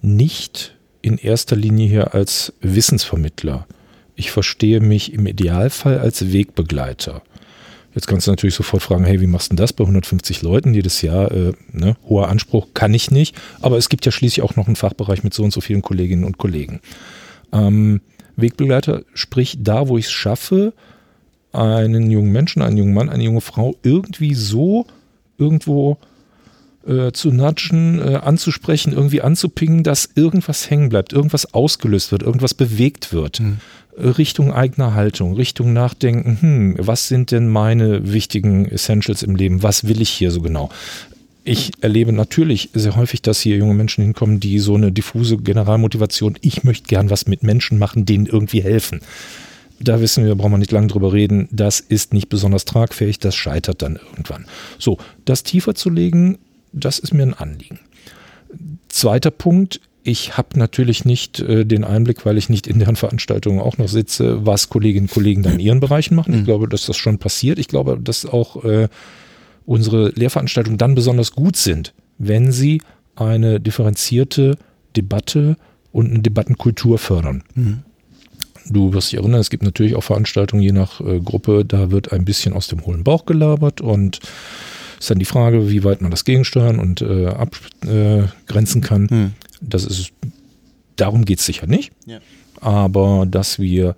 [0.02, 3.68] nicht in erster Linie hier als Wissensvermittler.
[4.16, 7.22] Ich verstehe mich im Idealfall als Wegbegleiter.
[7.94, 10.74] Jetzt kannst du natürlich sofort fragen, hey, wie machst du denn das bei 150 Leuten
[10.74, 11.32] jedes Jahr?
[11.32, 11.96] Äh, ne?
[12.08, 15.34] Hoher Anspruch kann ich nicht, aber es gibt ja schließlich auch noch einen Fachbereich mit
[15.34, 16.80] so und so vielen Kolleginnen und Kollegen.
[17.52, 18.02] Ähm,
[18.36, 20.74] Wegbegleiter, sprich da, wo ich es schaffe,
[21.52, 24.88] einen jungen Menschen, einen jungen Mann, eine junge Frau irgendwie so
[25.38, 26.00] irgendwo
[26.88, 32.54] äh, zu nudgen, äh, anzusprechen, irgendwie anzupingen, dass irgendwas hängen bleibt, irgendwas ausgelöst wird, irgendwas
[32.54, 33.40] bewegt wird.
[33.40, 33.58] Mhm.
[33.96, 39.62] Richtung eigener Haltung, Richtung Nachdenken, hm, was sind denn meine wichtigen Essentials im Leben?
[39.62, 40.70] Was will ich hier so genau?
[41.46, 46.38] Ich erlebe natürlich sehr häufig, dass hier junge Menschen hinkommen, die so eine diffuse Generalmotivation,
[46.42, 49.02] ich möchte gern was mit Menschen machen, denen irgendwie helfen.
[49.80, 53.36] Da wissen wir, brauchen wir nicht lange drüber reden, das ist nicht besonders tragfähig, das
[53.36, 54.46] scheitert dann irgendwann.
[54.80, 56.38] So, das tiefer zu legen,
[56.74, 57.80] das ist mir ein Anliegen.
[58.90, 63.60] Zweiter Punkt, ich habe natürlich nicht äh, den Einblick, weil ich nicht in deren Veranstaltungen
[63.60, 66.34] auch noch sitze, was Kolleginnen und Kollegen dann in ihren Bereichen machen.
[66.34, 66.46] Ich mhm.
[66.46, 67.58] glaube, dass das schon passiert.
[67.58, 68.90] Ich glaube, dass auch äh,
[69.66, 72.82] unsere Lehrveranstaltungen dann besonders gut sind, wenn sie
[73.16, 74.58] eine differenzierte
[74.96, 75.56] Debatte
[75.92, 77.44] und eine Debattenkultur fördern.
[77.56, 77.80] Mhm.
[78.70, 82.12] Du wirst dich erinnern, es gibt natürlich auch Veranstaltungen je nach äh, Gruppe, da wird
[82.12, 84.20] ein bisschen aus dem hohlen Bauch gelabert und
[85.04, 89.10] ist dann die Frage, wie weit man das gegensteuern und äh, abgrenzen kann.
[89.10, 89.32] Hm.
[89.60, 90.12] Das ist,
[90.96, 91.92] darum geht es sicher nicht.
[92.06, 92.20] Ja.
[92.62, 93.98] Aber dass wir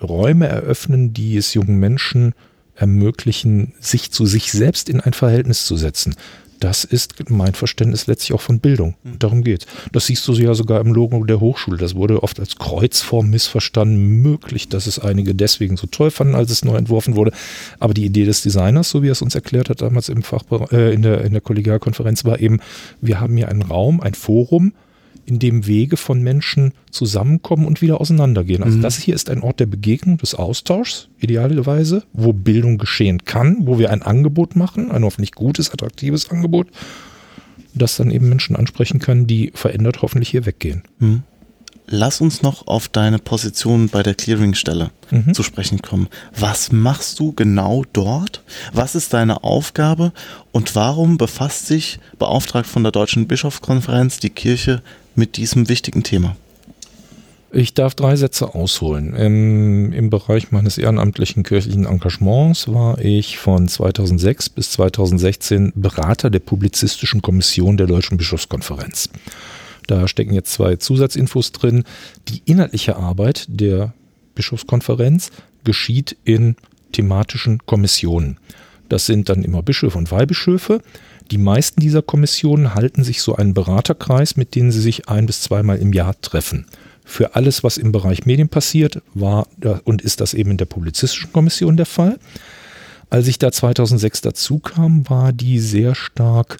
[0.00, 2.32] Räume eröffnen, die es jungen Menschen
[2.74, 6.14] ermöglichen, sich zu sich selbst in ein Verhältnis zu setzen.
[6.60, 8.94] Das ist mein Verständnis letztlich auch von Bildung.
[9.02, 9.18] Mhm.
[9.18, 11.76] Darum geht Das siehst du ja sogar im Logo der Hochschule.
[11.76, 13.96] Das wurde oft als Kreuzform missverstanden.
[14.22, 17.32] Möglich, dass es einige deswegen so toll fanden, als es neu entworfen wurde.
[17.78, 20.72] Aber die Idee des Designers, so wie er es uns erklärt hat damals im Fachbereich,
[20.72, 22.60] äh, in, der, in der Kollegialkonferenz, war eben,
[23.00, 24.72] wir haben hier einen Raum, ein Forum,
[25.26, 28.62] in dem Wege von Menschen zusammenkommen und wieder auseinandergehen.
[28.62, 28.82] Also mhm.
[28.82, 33.78] das hier ist ein Ort der Begegnung, des Austauschs, idealerweise, wo Bildung geschehen kann, wo
[33.78, 36.68] wir ein Angebot machen, ein hoffentlich gutes, attraktives Angebot,
[37.74, 40.82] das dann eben Menschen ansprechen kann, die verändert hoffentlich hier weggehen.
[40.98, 41.22] Mhm.
[41.88, 45.34] Lass uns noch auf deine Position bei der Clearingstelle mhm.
[45.34, 46.08] zu sprechen kommen.
[46.36, 48.42] Was machst du genau dort?
[48.72, 50.12] Was ist deine Aufgabe?
[50.50, 54.82] Und warum befasst sich, beauftragt von der Deutschen Bischofskonferenz, die Kirche
[55.16, 56.36] mit diesem wichtigen Thema?
[57.52, 59.14] Ich darf drei Sätze ausholen.
[59.14, 66.40] Im, Im, Bereich meines ehrenamtlichen kirchlichen Engagements war ich von 2006 bis 2016 Berater der
[66.40, 69.08] Publizistischen Kommission der Deutschen Bischofskonferenz.
[69.86, 71.84] Da stecken jetzt zwei Zusatzinfos drin.
[72.28, 73.94] Die inhaltliche Arbeit der
[74.34, 75.30] Bischofskonferenz
[75.64, 76.56] geschieht in
[76.92, 78.38] thematischen Kommissionen.
[78.88, 80.80] Das sind dann immer Bischöfe und Weihbischöfe.
[81.30, 85.40] Die meisten dieser Kommissionen halten sich so einen Beraterkreis, mit denen sie sich ein bis
[85.40, 86.66] zweimal im Jahr treffen.
[87.04, 89.46] Für alles, was im Bereich Medien passiert, war
[89.84, 92.18] und ist das eben in der Publizistischen Kommission der Fall.
[93.10, 96.58] Als ich da 2006 dazu kam, war die sehr stark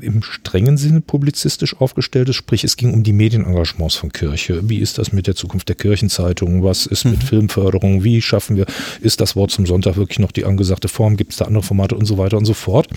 [0.00, 4.68] im strengen Sinne publizistisch aufgestellt sprich es ging um die Medienengagements von Kirche.
[4.68, 6.62] Wie ist das mit der Zukunft der Kirchenzeitung?
[6.62, 7.26] Was ist mit mhm.
[7.26, 8.04] Filmförderung?
[8.04, 8.66] Wie schaffen wir,
[9.00, 11.16] ist das Wort zum Sonntag wirklich noch die angesagte Form?
[11.16, 12.88] Gibt es da andere Formate und so weiter und so fort?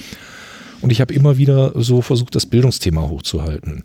[0.82, 3.84] Und ich habe immer wieder so versucht, das Bildungsthema hochzuhalten.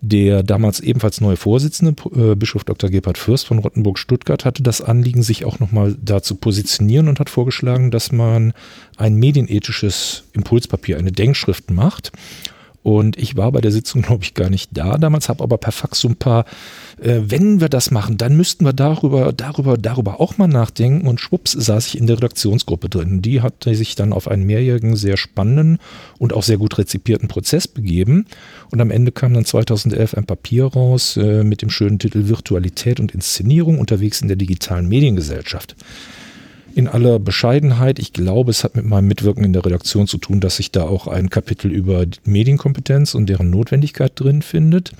[0.00, 2.90] Der damals ebenfalls neue Vorsitzende, äh, Bischof Dr.
[2.90, 7.30] Gebhard Fürst von Rottenburg-Stuttgart, hatte das Anliegen, sich auch nochmal da zu positionieren und hat
[7.30, 8.52] vorgeschlagen, dass man
[8.98, 12.12] ein medienethisches Impulspapier, eine Denkschrift macht
[12.84, 15.72] und ich war bei der Sitzung, glaube ich, gar nicht da damals, habe aber per
[15.72, 16.44] Fax so ein paar,
[17.00, 21.08] äh, wenn wir das machen, dann müssten wir darüber, darüber, darüber auch mal nachdenken.
[21.08, 23.22] Und schwupps saß ich in der Redaktionsgruppe drin.
[23.22, 25.78] Die hatte sich dann auf einen mehrjährigen, sehr spannenden
[26.18, 28.26] und auch sehr gut rezipierten Prozess begeben.
[28.70, 33.00] Und am Ende kam dann 2011 ein Papier raus äh, mit dem schönen Titel Virtualität
[33.00, 35.74] und Inszenierung unterwegs in der digitalen Mediengesellschaft
[36.74, 40.40] in aller Bescheidenheit, ich glaube, es hat mit meinem Mitwirken in der Redaktion zu tun,
[40.40, 44.92] dass sich da auch ein Kapitel über Medienkompetenz und deren Notwendigkeit drin findet.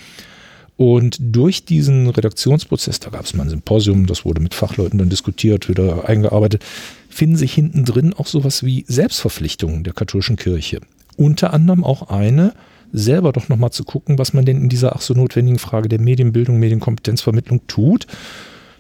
[0.76, 5.08] Und durch diesen Redaktionsprozess, da gab es mal ein Symposium, das wurde mit Fachleuten dann
[5.08, 6.64] diskutiert, wieder eingearbeitet,
[7.08, 10.80] finden sich hinten drin auch sowas wie Selbstverpflichtungen der katholischen Kirche.
[11.16, 12.54] Unter anderem auch eine,
[12.92, 16.00] selber doch nochmal zu gucken, was man denn in dieser ach so notwendigen Frage der
[16.00, 18.06] Medienbildung, Medienkompetenzvermittlung tut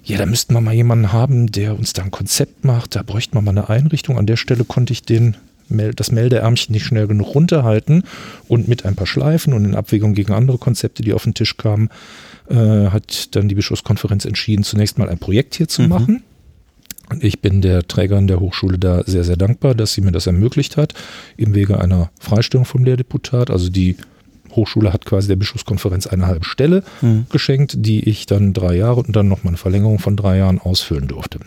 [0.04, 2.94] ja, da müssten wir mal jemanden haben, der uns da ein Konzept macht.
[2.94, 4.18] Da bräuchten wir mal eine Einrichtung.
[4.18, 5.36] An der Stelle konnte ich den,
[5.68, 8.04] das Meldeärmchen nicht schnell genug runterhalten
[8.46, 11.56] und mit ein paar Schleifen und in Abwägung gegen andere Konzepte, die auf den Tisch
[11.56, 11.88] kamen,
[12.50, 15.88] äh, hat dann die Bischofskonferenz entschieden, zunächst mal ein Projekt hier zu mhm.
[15.88, 16.22] machen.
[17.10, 20.26] Und ich bin der Trägerin der Hochschule da sehr, sehr dankbar, dass sie mir das
[20.26, 20.94] ermöglicht hat,
[21.36, 23.50] im Wege einer Freistellung vom Lehrdeputat.
[23.50, 23.96] Also die
[24.56, 27.26] Hochschule hat quasi der Bischofskonferenz eine halbe Stelle mhm.
[27.30, 31.08] geschenkt, die ich dann drei Jahre und dann nochmal eine Verlängerung von drei Jahren ausfüllen
[31.08, 31.40] durfte.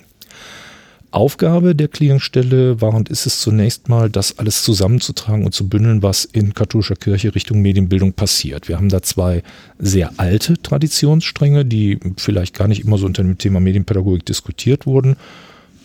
[1.12, 6.04] Aufgabe der Clearingstelle war und ist es zunächst mal, das alles zusammenzutragen und zu bündeln,
[6.04, 8.68] was in katholischer Kirche Richtung Medienbildung passiert.
[8.68, 9.42] Wir haben da zwei
[9.80, 15.16] sehr alte Traditionsstränge, die vielleicht gar nicht immer so unter dem Thema Medienpädagogik diskutiert wurden.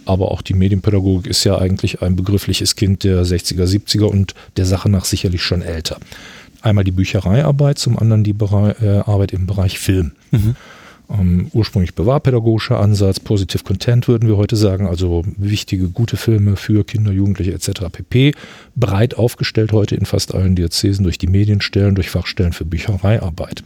[0.04, 4.66] Aber auch die Medienpädagogik ist ja eigentlich ein begriffliches Kind der 60er, 70er und der
[4.66, 5.98] Sache nach sicherlich schon älter.
[6.62, 10.12] Einmal die Büchereiarbeit, zum anderen die Bere äh, Arbeit im Bereich Film.
[10.30, 10.56] Mhm.
[11.10, 16.84] Ähm, ursprünglich bewahrpädagogischer Ansatz, Positive Content würden wir heute sagen, also wichtige, gute Filme für
[16.84, 17.82] Kinder, Jugendliche etc.
[17.90, 18.32] pp.
[18.76, 23.64] Breit aufgestellt heute in fast allen Diözesen durch die Medienstellen, durch Fachstellen für Büchereiarbeit.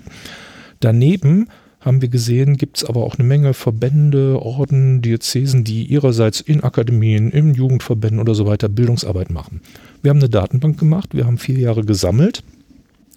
[0.81, 1.49] Daneben
[1.81, 6.65] haben wir gesehen, gibt es aber auch eine Menge Verbände, Orden, Diözesen, die ihrerseits in
[6.65, 9.61] Akademien, in Jugendverbänden oder so weiter Bildungsarbeit machen.
[10.03, 12.43] Wir haben eine Datenbank gemacht, wir haben vier Jahre gesammelt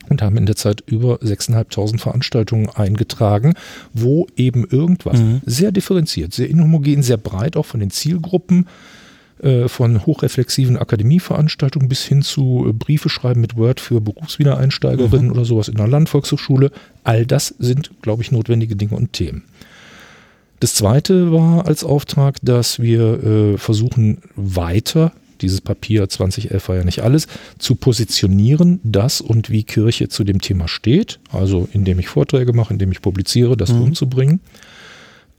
[0.09, 3.53] und haben in der Zeit über 6.500 Veranstaltungen eingetragen,
[3.93, 5.41] wo eben irgendwas mhm.
[5.45, 8.67] sehr differenziert, sehr inhomogen, sehr breit auch von den Zielgruppen,
[9.41, 15.31] äh, von hochreflexiven Akademieveranstaltungen bis hin zu äh, Briefe schreiben mit Word für Berufswiedereinsteigerinnen mhm.
[15.31, 16.71] oder sowas in der Landvolkshochschule.
[17.03, 19.43] All das sind, glaube ich, notwendige Dinge und Themen.
[20.59, 26.83] Das zweite war als Auftrag, dass wir äh, versuchen, weiter dieses Papier 2011 war ja
[26.83, 32.07] nicht alles, zu positionieren, das und wie Kirche zu dem Thema steht, also indem ich
[32.07, 33.83] Vorträge mache, indem ich publiziere, das mhm.
[33.83, 34.41] umzubringen.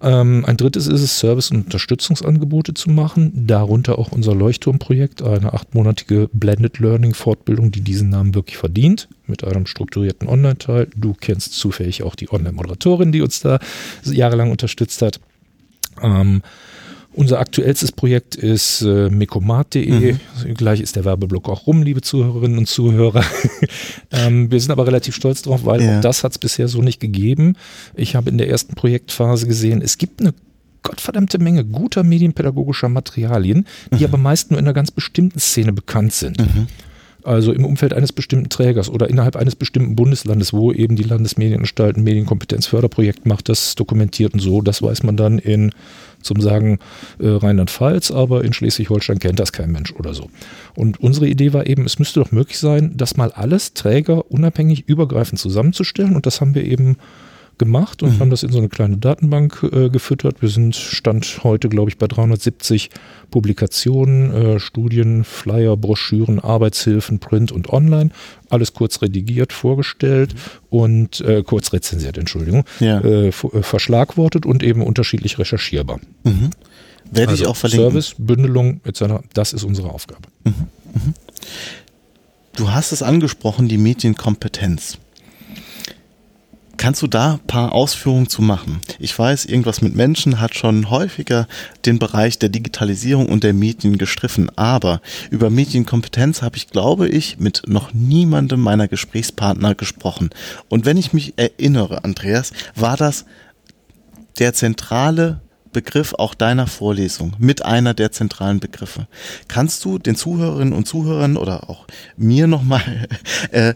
[0.02, 5.52] Ähm, ein drittes ist es, Service- und Unterstützungsangebote zu machen, darunter auch unser Leuchtturmprojekt, eine
[5.52, 10.88] achtmonatige Blended Learning Fortbildung, die diesen Namen wirklich verdient, mit einem strukturierten Online-Teil.
[10.96, 13.58] Du kennst zufällig auch die Online-Moderatorin, die uns da
[14.04, 15.20] jahrelang unterstützt hat.
[16.02, 16.42] Ähm,
[17.20, 20.14] unser aktuellstes Projekt ist äh, mekomat.de.
[20.14, 20.54] Mhm.
[20.54, 23.22] Gleich ist der Werbeblock auch rum, liebe Zuhörerinnen und Zuhörer.
[24.10, 25.98] ähm, wir sind aber relativ stolz drauf, weil ja.
[25.98, 27.56] auch das hat es bisher so nicht gegeben.
[27.94, 30.32] Ich habe in der ersten Projektphase gesehen, es gibt eine
[30.82, 34.04] gottverdammte Menge guter medienpädagogischer Materialien, die mhm.
[34.04, 36.38] aber meist nur in einer ganz bestimmten Szene bekannt sind.
[36.38, 36.68] Mhm.
[37.22, 41.96] Also im Umfeld eines bestimmten Trägers oder innerhalb eines bestimmten Bundeslandes, wo eben die Landesmedienanstalt
[41.96, 44.62] ein Medienkompetenzförderprojekt macht, das dokumentiert und so.
[44.62, 45.72] Das weiß man dann in
[46.22, 46.78] zum Sagen
[47.18, 50.28] äh, Rheinland-Pfalz, aber in Schleswig-Holstein kennt das kein Mensch oder so.
[50.74, 54.86] Und unsere Idee war eben, es müsste doch möglich sein, das mal alles Träger unabhängig,
[54.86, 56.96] übergreifend zusammenzustellen und das haben wir eben
[57.60, 58.18] gemacht und mhm.
[58.18, 60.42] haben das in so eine kleine Datenbank äh, gefüttert.
[60.42, 62.90] Wir sind Stand heute, glaube ich, bei 370
[63.30, 68.10] Publikationen, äh, Studien, Flyer, Broschüren, Arbeitshilfen, Print und Online.
[68.48, 70.38] Alles kurz redigiert, vorgestellt mhm.
[70.70, 72.98] und äh, kurz rezensiert, Entschuldigung, ja.
[73.00, 76.00] Äh, äh, verschlagwortet und eben unterschiedlich recherchierbar.
[76.24, 76.50] Mhm.
[77.12, 77.90] Werde also ich auch verlinken.
[77.90, 80.22] Service, Bündelung etc., das ist unsere Aufgabe.
[80.44, 80.54] Mhm.
[80.94, 81.14] Mhm.
[82.56, 84.98] Du hast es angesprochen, die Medienkompetenz.
[86.80, 88.80] Kannst du da ein paar Ausführungen zu machen?
[88.98, 91.46] Ich weiß, irgendwas mit Menschen hat schon häufiger
[91.84, 97.38] den Bereich der Digitalisierung und der Medien gestriffen, aber über Medienkompetenz habe ich, glaube ich,
[97.38, 100.30] mit noch niemandem meiner Gesprächspartner gesprochen.
[100.70, 103.26] Und wenn ich mich erinnere, Andreas, war das
[104.38, 105.42] der zentrale
[105.74, 109.06] Begriff auch deiner Vorlesung mit einer der zentralen Begriffe.
[109.48, 113.06] Kannst du den Zuhörerinnen und Zuhörern oder auch mir nochmal
[113.50, 113.74] äh,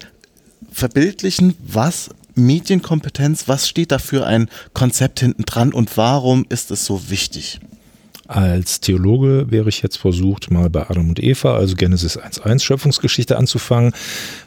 [0.72, 6.84] verbildlichen, was Medienkompetenz, was steht da für ein Konzept hinten dran und warum ist es
[6.84, 7.60] so wichtig?
[8.26, 13.36] Als Theologe wäre ich jetzt versucht, mal bei Adam und Eva, also Genesis 1.1 Schöpfungsgeschichte
[13.36, 13.92] anzufangen.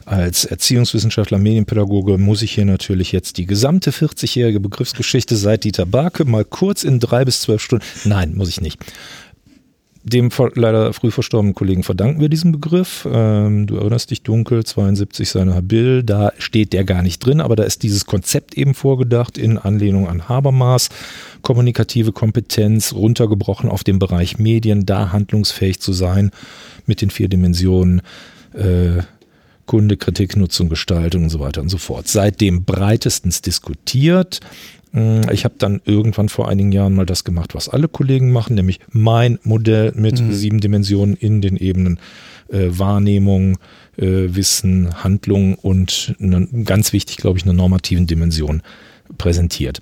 [0.04, 6.24] Als Erziehungswissenschaftler, Medienpädagoge muss ich hier natürlich jetzt die gesamte 40-jährige Begriffsgeschichte seit Dieter Barke
[6.24, 7.84] mal kurz in drei bis zwölf Stunden.
[8.04, 8.78] Nein, muss ich nicht
[10.08, 13.06] dem leider früh verstorbenen Kollegen verdanken wir diesen Begriff.
[13.10, 17.56] Ähm, du erinnerst dich dunkel, 72 seiner Habil, da steht der gar nicht drin, aber
[17.56, 20.88] da ist dieses Konzept eben vorgedacht in Anlehnung an Habermas.
[21.42, 26.30] Kommunikative Kompetenz runtergebrochen auf den Bereich Medien, da handlungsfähig zu sein
[26.86, 28.02] mit den vier Dimensionen.
[28.54, 29.02] Äh,
[29.68, 32.08] Kunde, Kritik, Nutzung, Gestaltung und so weiter und so fort.
[32.08, 34.40] Seitdem breitestens diskutiert.
[34.92, 38.54] Mm, ich habe dann irgendwann vor einigen Jahren mal das gemacht, was alle Kollegen machen,
[38.54, 40.32] nämlich mein Modell mit mhm.
[40.32, 41.98] sieben Dimensionen in den Ebenen
[42.48, 43.58] äh, Wahrnehmung,
[43.96, 48.62] äh, Wissen, Handlung und eine, ganz wichtig, glaube ich, eine normativen Dimension
[49.16, 49.80] präsentiert.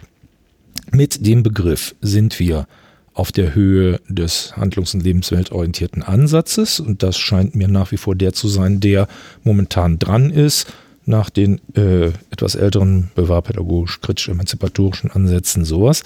[0.93, 2.67] Mit dem Begriff sind wir
[3.15, 8.15] auf der Höhe des handlungs- und lebensweltorientierten Ansatzes und das scheint mir nach wie vor
[8.15, 9.09] der zu sein, der
[9.43, 10.67] momentan dran ist
[11.07, 16.03] nach den äh, etwas älteren bewahrpädagogisch kritisch emanzipatorischen Ansätzen sowas.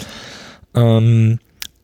[0.74, 1.38] Ähm,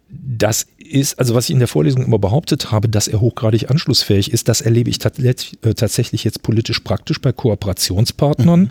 [0.08, 4.32] das ist, also was ich in der Vorlesung immer behauptet habe, dass er hochgradig anschlussfähig
[4.32, 8.60] ist, das erlebe ich äh, tatsächlich jetzt politisch praktisch bei Kooperationspartnern.
[8.60, 8.70] Mhm.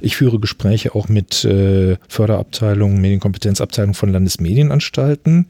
[0.00, 5.46] Ich führe Gespräche auch mit äh, Förderabteilungen, Medienkompetenzabteilungen von Landesmedienanstalten.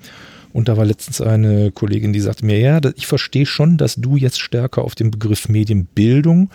[0.53, 4.17] Und da war letztens eine Kollegin, die sagte mir, ja, ich verstehe schon, dass du
[4.17, 6.51] jetzt stärker auf den Begriff Medienbildung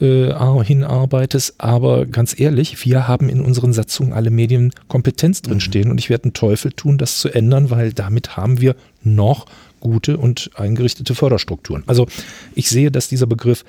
[0.00, 5.92] äh, hinarbeitest, aber ganz ehrlich, wir haben in unseren Satzungen alle Medienkompetenz drinstehen mhm.
[5.92, 9.46] und ich werde einen Teufel tun, das zu ändern, weil damit haben wir noch
[9.80, 11.84] gute und eingerichtete Förderstrukturen.
[11.86, 12.06] Also
[12.54, 13.64] ich sehe, dass dieser Begriff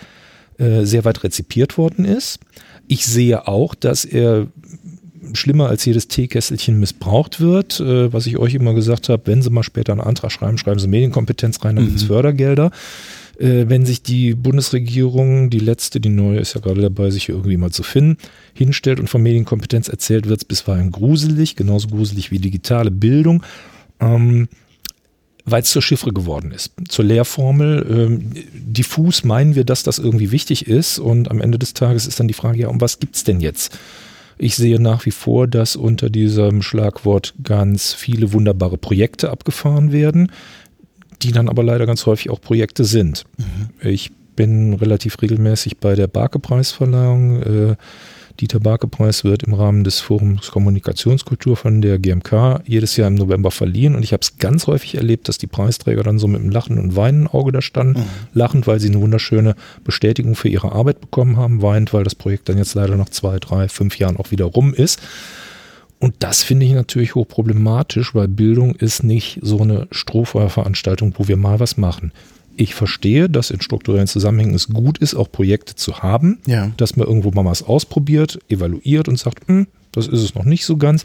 [0.57, 2.39] äh, sehr weit rezipiert worden ist.
[2.87, 4.47] Ich sehe auch, dass er
[5.33, 9.49] schlimmer als jedes Teekesselchen missbraucht wird, äh, was ich euch immer gesagt habe, wenn Sie
[9.49, 11.89] mal später einen Antrag schreiben, schreiben Sie Medienkompetenz rein, dann mhm.
[11.89, 12.71] gibt es Fördergelder.
[13.39, 17.57] Äh, wenn sich die Bundesregierung, die letzte, die neue ist ja gerade dabei, sich irgendwie
[17.57, 18.17] mal zu finden,
[18.53, 23.43] hinstellt und von Medienkompetenz erzählt, wird es bisweilen gruselig, genauso gruselig wie digitale Bildung.
[23.99, 24.47] Ähm,
[25.49, 27.85] weil es zur Chiffre geworden ist, zur Lehrformel.
[27.89, 32.19] Ähm, diffus meinen wir, dass das irgendwie wichtig ist und am Ende des Tages ist
[32.19, 33.79] dann die Frage, ja, um was gibt's denn jetzt?
[34.37, 40.31] Ich sehe nach wie vor, dass unter diesem Schlagwort ganz viele wunderbare Projekte abgefahren werden,
[41.21, 43.25] die dann aber leider ganz häufig auch Projekte sind.
[43.37, 43.87] Mhm.
[43.87, 47.41] Ich bin relativ regelmäßig bei der Barke-Preisverleihung.
[47.41, 47.75] Äh,
[48.39, 53.49] Dieter Barke-Preis wird im Rahmen des Forums Kommunikationskultur von der GMK jedes Jahr im November
[53.49, 56.51] verliehen und ich habe es ganz häufig erlebt, dass die Preisträger dann so mit einem
[56.51, 58.01] Lachen und Weinen Auge da standen.
[58.01, 58.05] Mhm.
[58.33, 62.47] Lachend, weil sie eine wunderschöne Bestätigung für ihre Arbeit bekommen haben, weinend, weil das Projekt
[62.47, 65.01] dann jetzt leider nach zwei, drei, fünf Jahren auch wieder rum ist.
[65.99, 71.37] Und das finde ich natürlich hochproblematisch, weil Bildung ist nicht so eine Strohfeuerveranstaltung, wo wir
[71.37, 72.11] mal was machen
[72.57, 76.71] ich verstehe, dass in strukturellen Zusammenhängen es gut ist, auch Projekte zu haben, ja.
[76.77, 80.65] dass man irgendwo mal was ausprobiert, evaluiert und sagt, hm, das ist es noch nicht
[80.65, 81.03] so ganz.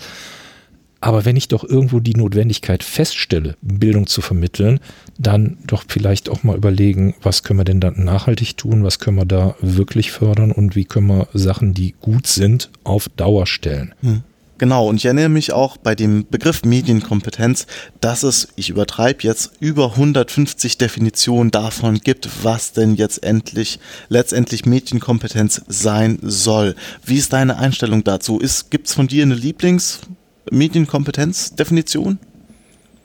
[1.01, 4.79] Aber wenn ich doch irgendwo die Notwendigkeit feststelle, Bildung zu vermitteln,
[5.19, 9.17] dann doch vielleicht auch mal überlegen, was können wir denn dann nachhaltig tun, was können
[9.17, 13.95] wir da wirklich fördern und wie können wir Sachen, die gut sind, auf Dauer stellen.
[14.01, 14.23] Hm.
[14.63, 17.67] Genau, und ich erinnere mich auch bei dem Begriff Medienkompetenz,
[18.01, 24.65] dass es, ich übertreibe jetzt, über 150 Definitionen davon gibt, was denn jetzt endlich, letztendlich
[24.65, 26.77] Medienkompetenz sein soll.
[27.05, 28.41] Wie ist deine Einstellung dazu?
[28.71, 32.21] Gibt es von dir eine Lieblings-Medienkompetenz-Definition?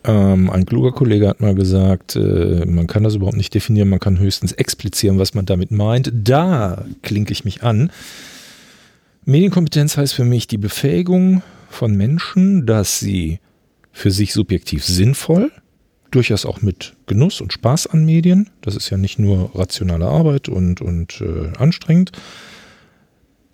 [0.03, 3.99] Ähm, ein kluger Kollege hat mal gesagt, äh, man kann das überhaupt nicht definieren, man
[3.99, 6.12] kann höchstens explizieren, was man damit meint.
[6.14, 7.89] Da klinke ich mich an.
[9.30, 13.41] Medienkompetenz heißt für mich die Befähigung von Menschen, dass sie
[13.91, 15.51] für sich subjektiv sinnvoll,
[16.11, 20.47] durchaus auch mit Genuss und Spaß an Medien, das ist ja nicht nur rationale Arbeit
[20.47, 22.13] und, und äh, anstrengend,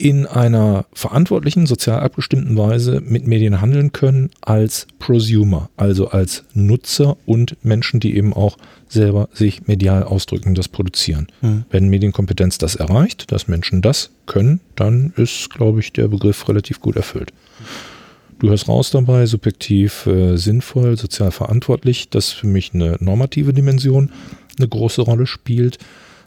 [0.03, 7.15] in einer verantwortlichen, sozial abgestimmten Weise mit Medien handeln können als Prosumer, also als Nutzer
[7.25, 8.57] und Menschen, die eben auch
[8.89, 11.27] selber sich medial ausdrücken, das produzieren.
[11.39, 11.63] Mhm.
[11.69, 16.81] Wenn Medienkompetenz das erreicht, dass Menschen das können, dann ist, glaube ich, der Begriff relativ
[16.81, 17.31] gut erfüllt.
[18.39, 24.11] Du hörst raus dabei, subjektiv äh, sinnvoll, sozial verantwortlich, das für mich eine normative Dimension
[24.57, 25.77] eine große Rolle spielt.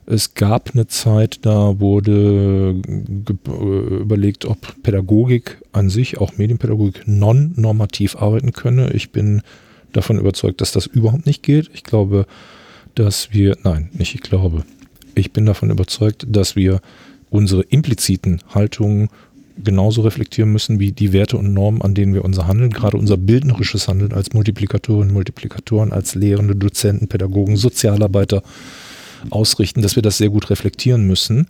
[0.08, 2.80] Es gab eine Zeit, da wurde
[3.28, 8.92] äh, überlegt, ob Pädagogik an sich, auch Medienpädagogik, non-normativ arbeiten könne.
[8.92, 9.42] Ich bin
[9.92, 11.70] davon überzeugt, dass das überhaupt nicht geht.
[11.74, 12.26] Ich glaube,
[12.94, 14.62] dass wir, nein, nicht ich glaube,
[15.16, 16.80] ich bin davon überzeugt, dass wir
[17.30, 19.08] unsere impliziten Haltungen
[19.62, 23.16] genauso reflektieren müssen wie die Werte und Normen, an denen wir unser Handeln, gerade unser
[23.16, 28.42] bildnerisches Handeln als Multiplikatorinnen, Multiplikatoren, als Lehrende, Dozenten, Pädagogen, Sozialarbeiter,
[29.30, 31.46] ausrichten, dass wir das sehr gut reflektieren müssen.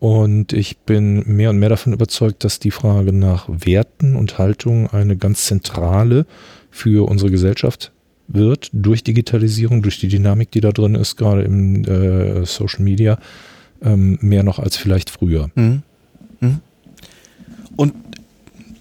[0.00, 4.86] Und ich bin mehr und mehr davon überzeugt, dass die Frage nach Werten und Haltungen
[4.88, 6.26] eine ganz zentrale
[6.70, 7.90] für unsere Gesellschaft
[8.28, 13.18] wird, durch Digitalisierung, durch die Dynamik, die da drin ist, gerade im äh, Social Media,
[13.82, 15.50] ähm, mehr noch als vielleicht früher.
[15.54, 15.82] Mhm.
[16.40, 16.60] Mhm.
[17.74, 17.94] Und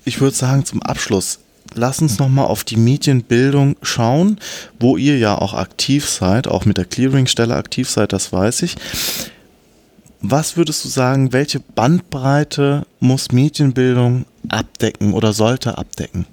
[0.06, 1.40] ich würde sagen, zum Abschluss,
[1.78, 4.40] lass uns nochmal auf die Medienbildung schauen,
[4.80, 8.76] wo ihr ja auch aktiv seid, auch mit der Clearingstelle aktiv seid, das weiß ich.
[10.20, 16.26] Was würdest du sagen, welche Bandbreite muss Medienbildung abdecken oder sollte abdecken?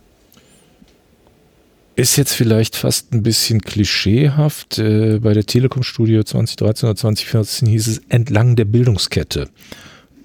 [1.96, 4.78] Ist jetzt vielleicht fast ein bisschen klischeehaft.
[4.78, 9.48] Äh, bei der Telekom-Studie 2013 oder 2014 hieß es entlang der Bildungskette.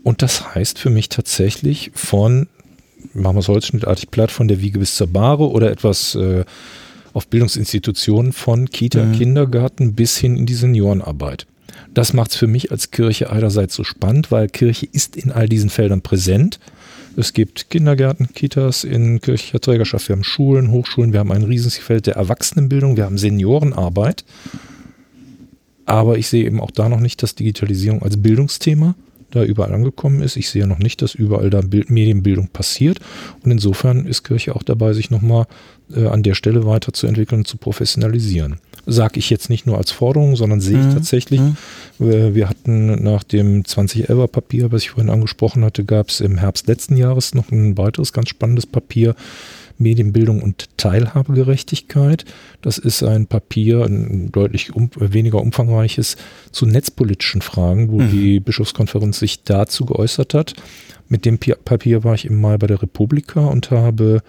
[0.03, 2.47] Und das heißt für mich tatsächlich von
[3.13, 6.43] machen wir es holzschnittartig platt, von der Wiege bis zur Bahre oder etwas äh,
[7.13, 9.13] auf Bildungsinstitutionen von Kita, mhm.
[9.13, 11.47] Kindergarten bis hin in die Seniorenarbeit.
[11.93, 15.49] Das macht es für mich als Kirche einerseits so spannend, weil Kirche ist in all
[15.49, 16.59] diesen Feldern präsent.
[17.17, 21.77] Es gibt Kindergärten, Kitas in kirchlicher Trägerschaft, wir haben Schulen, Hochschulen, wir haben ein riesiges
[21.77, 24.23] Feld der Erwachsenenbildung, wir haben Seniorenarbeit.
[25.85, 28.95] Aber ich sehe eben auch da noch nicht, dass Digitalisierung als Bildungsthema
[29.31, 30.35] da überall angekommen ist.
[30.35, 32.99] Ich sehe noch nicht, dass überall da Bild Medienbildung passiert.
[33.43, 35.45] Und insofern ist Kirche auch dabei, sich nochmal
[35.95, 38.59] äh, an der Stelle weiterzuentwickeln und zu professionalisieren.
[38.85, 40.93] Sage ich jetzt nicht nur als Forderung, sondern sehe ich mhm.
[40.93, 41.39] tatsächlich.
[41.39, 41.55] Mhm.
[41.99, 46.67] Wir hatten nach dem 2011er Papier, was ich vorhin angesprochen hatte, gab es im Herbst
[46.67, 49.15] letzten Jahres noch ein weiteres ganz spannendes Papier,
[49.79, 52.25] Medienbildung und Teilhabegerechtigkeit.
[52.61, 56.17] Das ist ein Papier, ein deutlich um, weniger umfangreiches
[56.51, 58.11] zu netzpolitischen Fragen, wo mhm.
[58.11, 60.53] die Bischofskonferenz sich dazu geäußert hat.
[61.07, 64.21] Mit dem Papier war ich im Mai bei der Republika und habe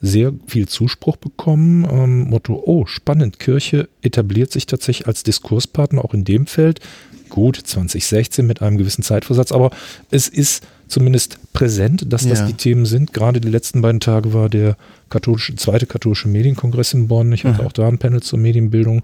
[0.00, 1.86] sehr viel Zuspruch bekommen.
[1.90, 6.80] Ähm, Motto, oh, spannend, Kirche etabliert sich tatsächlich als Diskurspartner auch in dem Feld.
[7.28, 9.70] Gut, 2016 mit einem gewissen Zeitversatz, aber
[10.10, 12.46] es ist zumindest präsent, dass das ja.
[12.46, 13.12] die Themen sind.
[13.12, 14.76] Gerade die letzten beiden Tage war der
[15.10, 17.32] katholische, zweite katholische Medienkongress in Bonn.
[17.32, 17.68] Ich hatte mhm.
[17.68, 19.02] auch da ein Panel zur Medienbildung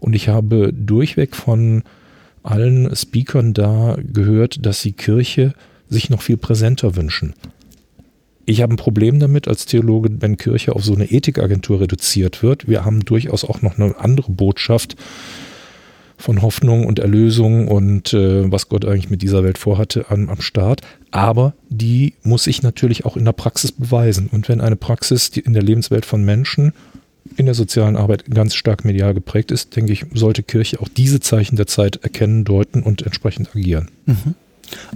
[0.00, 1.82] und ich habe durchweg von
[2.42, 5.54] allen Speakern da gehört, dass die Kirche
[5.88, 7.34] sich noch viel präsenter wünschen.
[8.46, 12.68] Ich habe ein Problem damit als Theologe, wenn Kirche auf so eine Ethikagentur reduziert wird.
[12.68, 14.96] Wir haben durchaus auch noch eine andere Botschaft
[16.16, 20.40] von Hoffnung und Erlösung und äh, was Gott eigentlich mit dieser Welt vorhatte am, am
[20.40, 20.80] Start.
[21.10, 24.28] Aber die muss sich natürlich auch in der Praxis beweisen.
[24.30, 26.72] Und wenn eine Praxis die in der Lebenswelt von Menschen
[27.36, 31.20] in der sozialen Arbeit ganz stark medial geprägt ist, denke ich, sollte Kirche auch diese
[31.20, 33.90] Zeichen der Zeit erkennen, deuten und entsprechend agieren.
[34.06, 34.34] Mhm.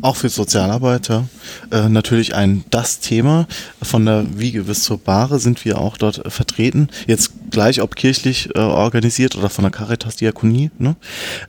[0.01, 1.29] Auch für Sozialarbeiter
[1.71, 3.47] äh, natürlich ein das Thema.
[3.83, 6.89] Von der Wiege bis zur Bahre sind wir auch dort äh, vertreten.
[7.07, 10.71] Jetzt gleich ob kirchlich äh, organisiert oder von der Caritas Diakonie.
[10.79, 10.97] Ne?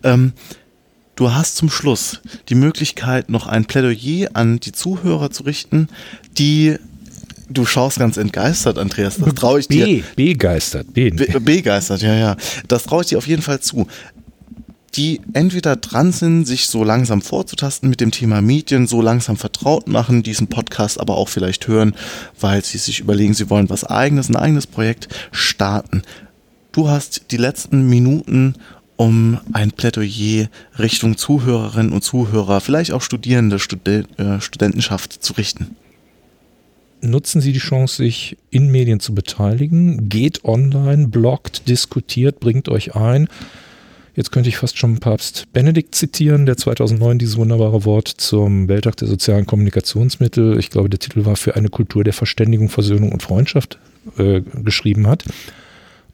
[0.03, 0.34] Ähm,
[1.15, 5.89] du hast zum Schluss die Möglichkeit, noch ein Plädoyer an die Zuhörer zu richten,
[6.38, 6.78] die
[7.51, 9.17] Du schaust ganz entgeistert, Andreas.
[9.17, 10.03] Das traue ich dir.
[10.15, 10.93] Begeistert.
[10.93, 12.38] Be begeistert, ja, ja.
[12.67, 13.88] Das traue ich dir auf jeden Fall zu
[14.92, 19.88] die entweder dran sind, sich so langsam vorzutasten mit dem Thema Medien, so langsam vertraut
[19.88, 21.96] machen, diesen Podcast aber auch vielleicht hören,
[22.40, 26.04] weil sie sich überlegen, sie wollen was eigenes, ein eigenes Projekt starten.
[26.72, 28.56] Du hast die letzten Minuten,
[28.96, 35.76] um ein Plädoyer Richtung Zuhörerinnen und Zuhörer, vielleicht auch Studierende, Studen äh, Studentenschaft zu richten.
[37.02, 40.10] Nutzen Sie die Chance, sich in Medien zu beteiligen.
[40.10, 43.30] Geht online, bloggt, diskutiert, bringt euch ein
[44.16, 48.97] Jetzt könnte ich fast schon Papst Benedikt zitieren, der 2009 dieses wunderbare Wort zum Welttag
[48.97, 53.24] der sozialen Kommunikationsmittel, ich glaube, der Titel war für eine Kultur der Verständigung, Versöhnung und
[53.24, 53.80] Freundschaft
[54.18, 55.26] äh, geschrieben hat.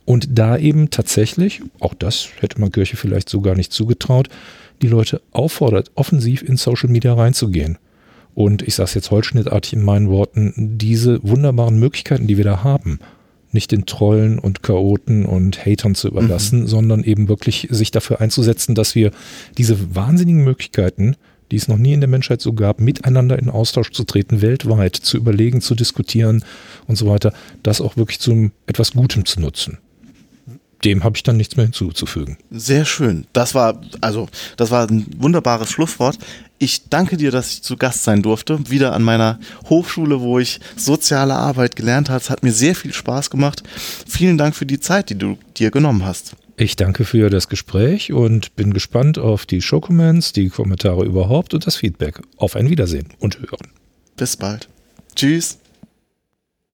[0.06, 4.30] Und da eben tatsächlich, auch das hätte man Kirche vielleicht so gar nicht zugetraut,
[4.82, 7.78] die Leute auffordert, offensiv in Social Media reinzugehen.
[8.36, 12.64] Und ich sage es jetzt holzschnittartig in meinen Worten, diese wunderbaren Möglichkeiten, die wir da
[12.64, 13.00] haben,
[13.56, 16.68] nicht den Trollen und Chaoten und Hatern zu überlassen, mhm.
[16.68, 19.10] sondern eben wirklich sich dafür einzusetzen, dass wir
[19.58, 21.16] diese wahnsinnigen Möglichkeiten,
[21.52, 24.96] die es noch nie in der Menschheit so gab, miteinander in Austausch zu treten, weltweit,
[24.96, 26.44] zu überlegen, zu diskutieren
[26.88, 27.34] und so weiter,
[27.64, 29.80] das auch wirklich zum etwas Gutem zu nutzen
[30.86, 32.38] dem habe ich dann nichts mehr hinzuzufügen.
[32.52, 33.26] Sehr schön.
[33.34, 36.18] Das war, also, das war ein wunderbares Schlusswort.
[36.60, 38.70] Ich danke dir, dass ich zu Gast sein durfte.
[38.70, 42.22] Wieder an meiner Hochschule, wo ich soziale Arbeit gelernt habe.
[42.22, 43.64] Es hat mir sehr viel Spaß gemacht.
[44.08, 46.36] Vielen Dank für die Zeit, die du dir genommen hast.
[46.58, 51.68] Ich danke für das Gespräch und bin gespannt auf die Show-Comments, die Kommentare überhaupt und
[51.68, 52.22] das Feedback.
[52.38, 53.68] Auf ein Wiedersehen und Hören.
[54.16, 54.70] Bis bald.
[55.16, 55.58] Tschüss.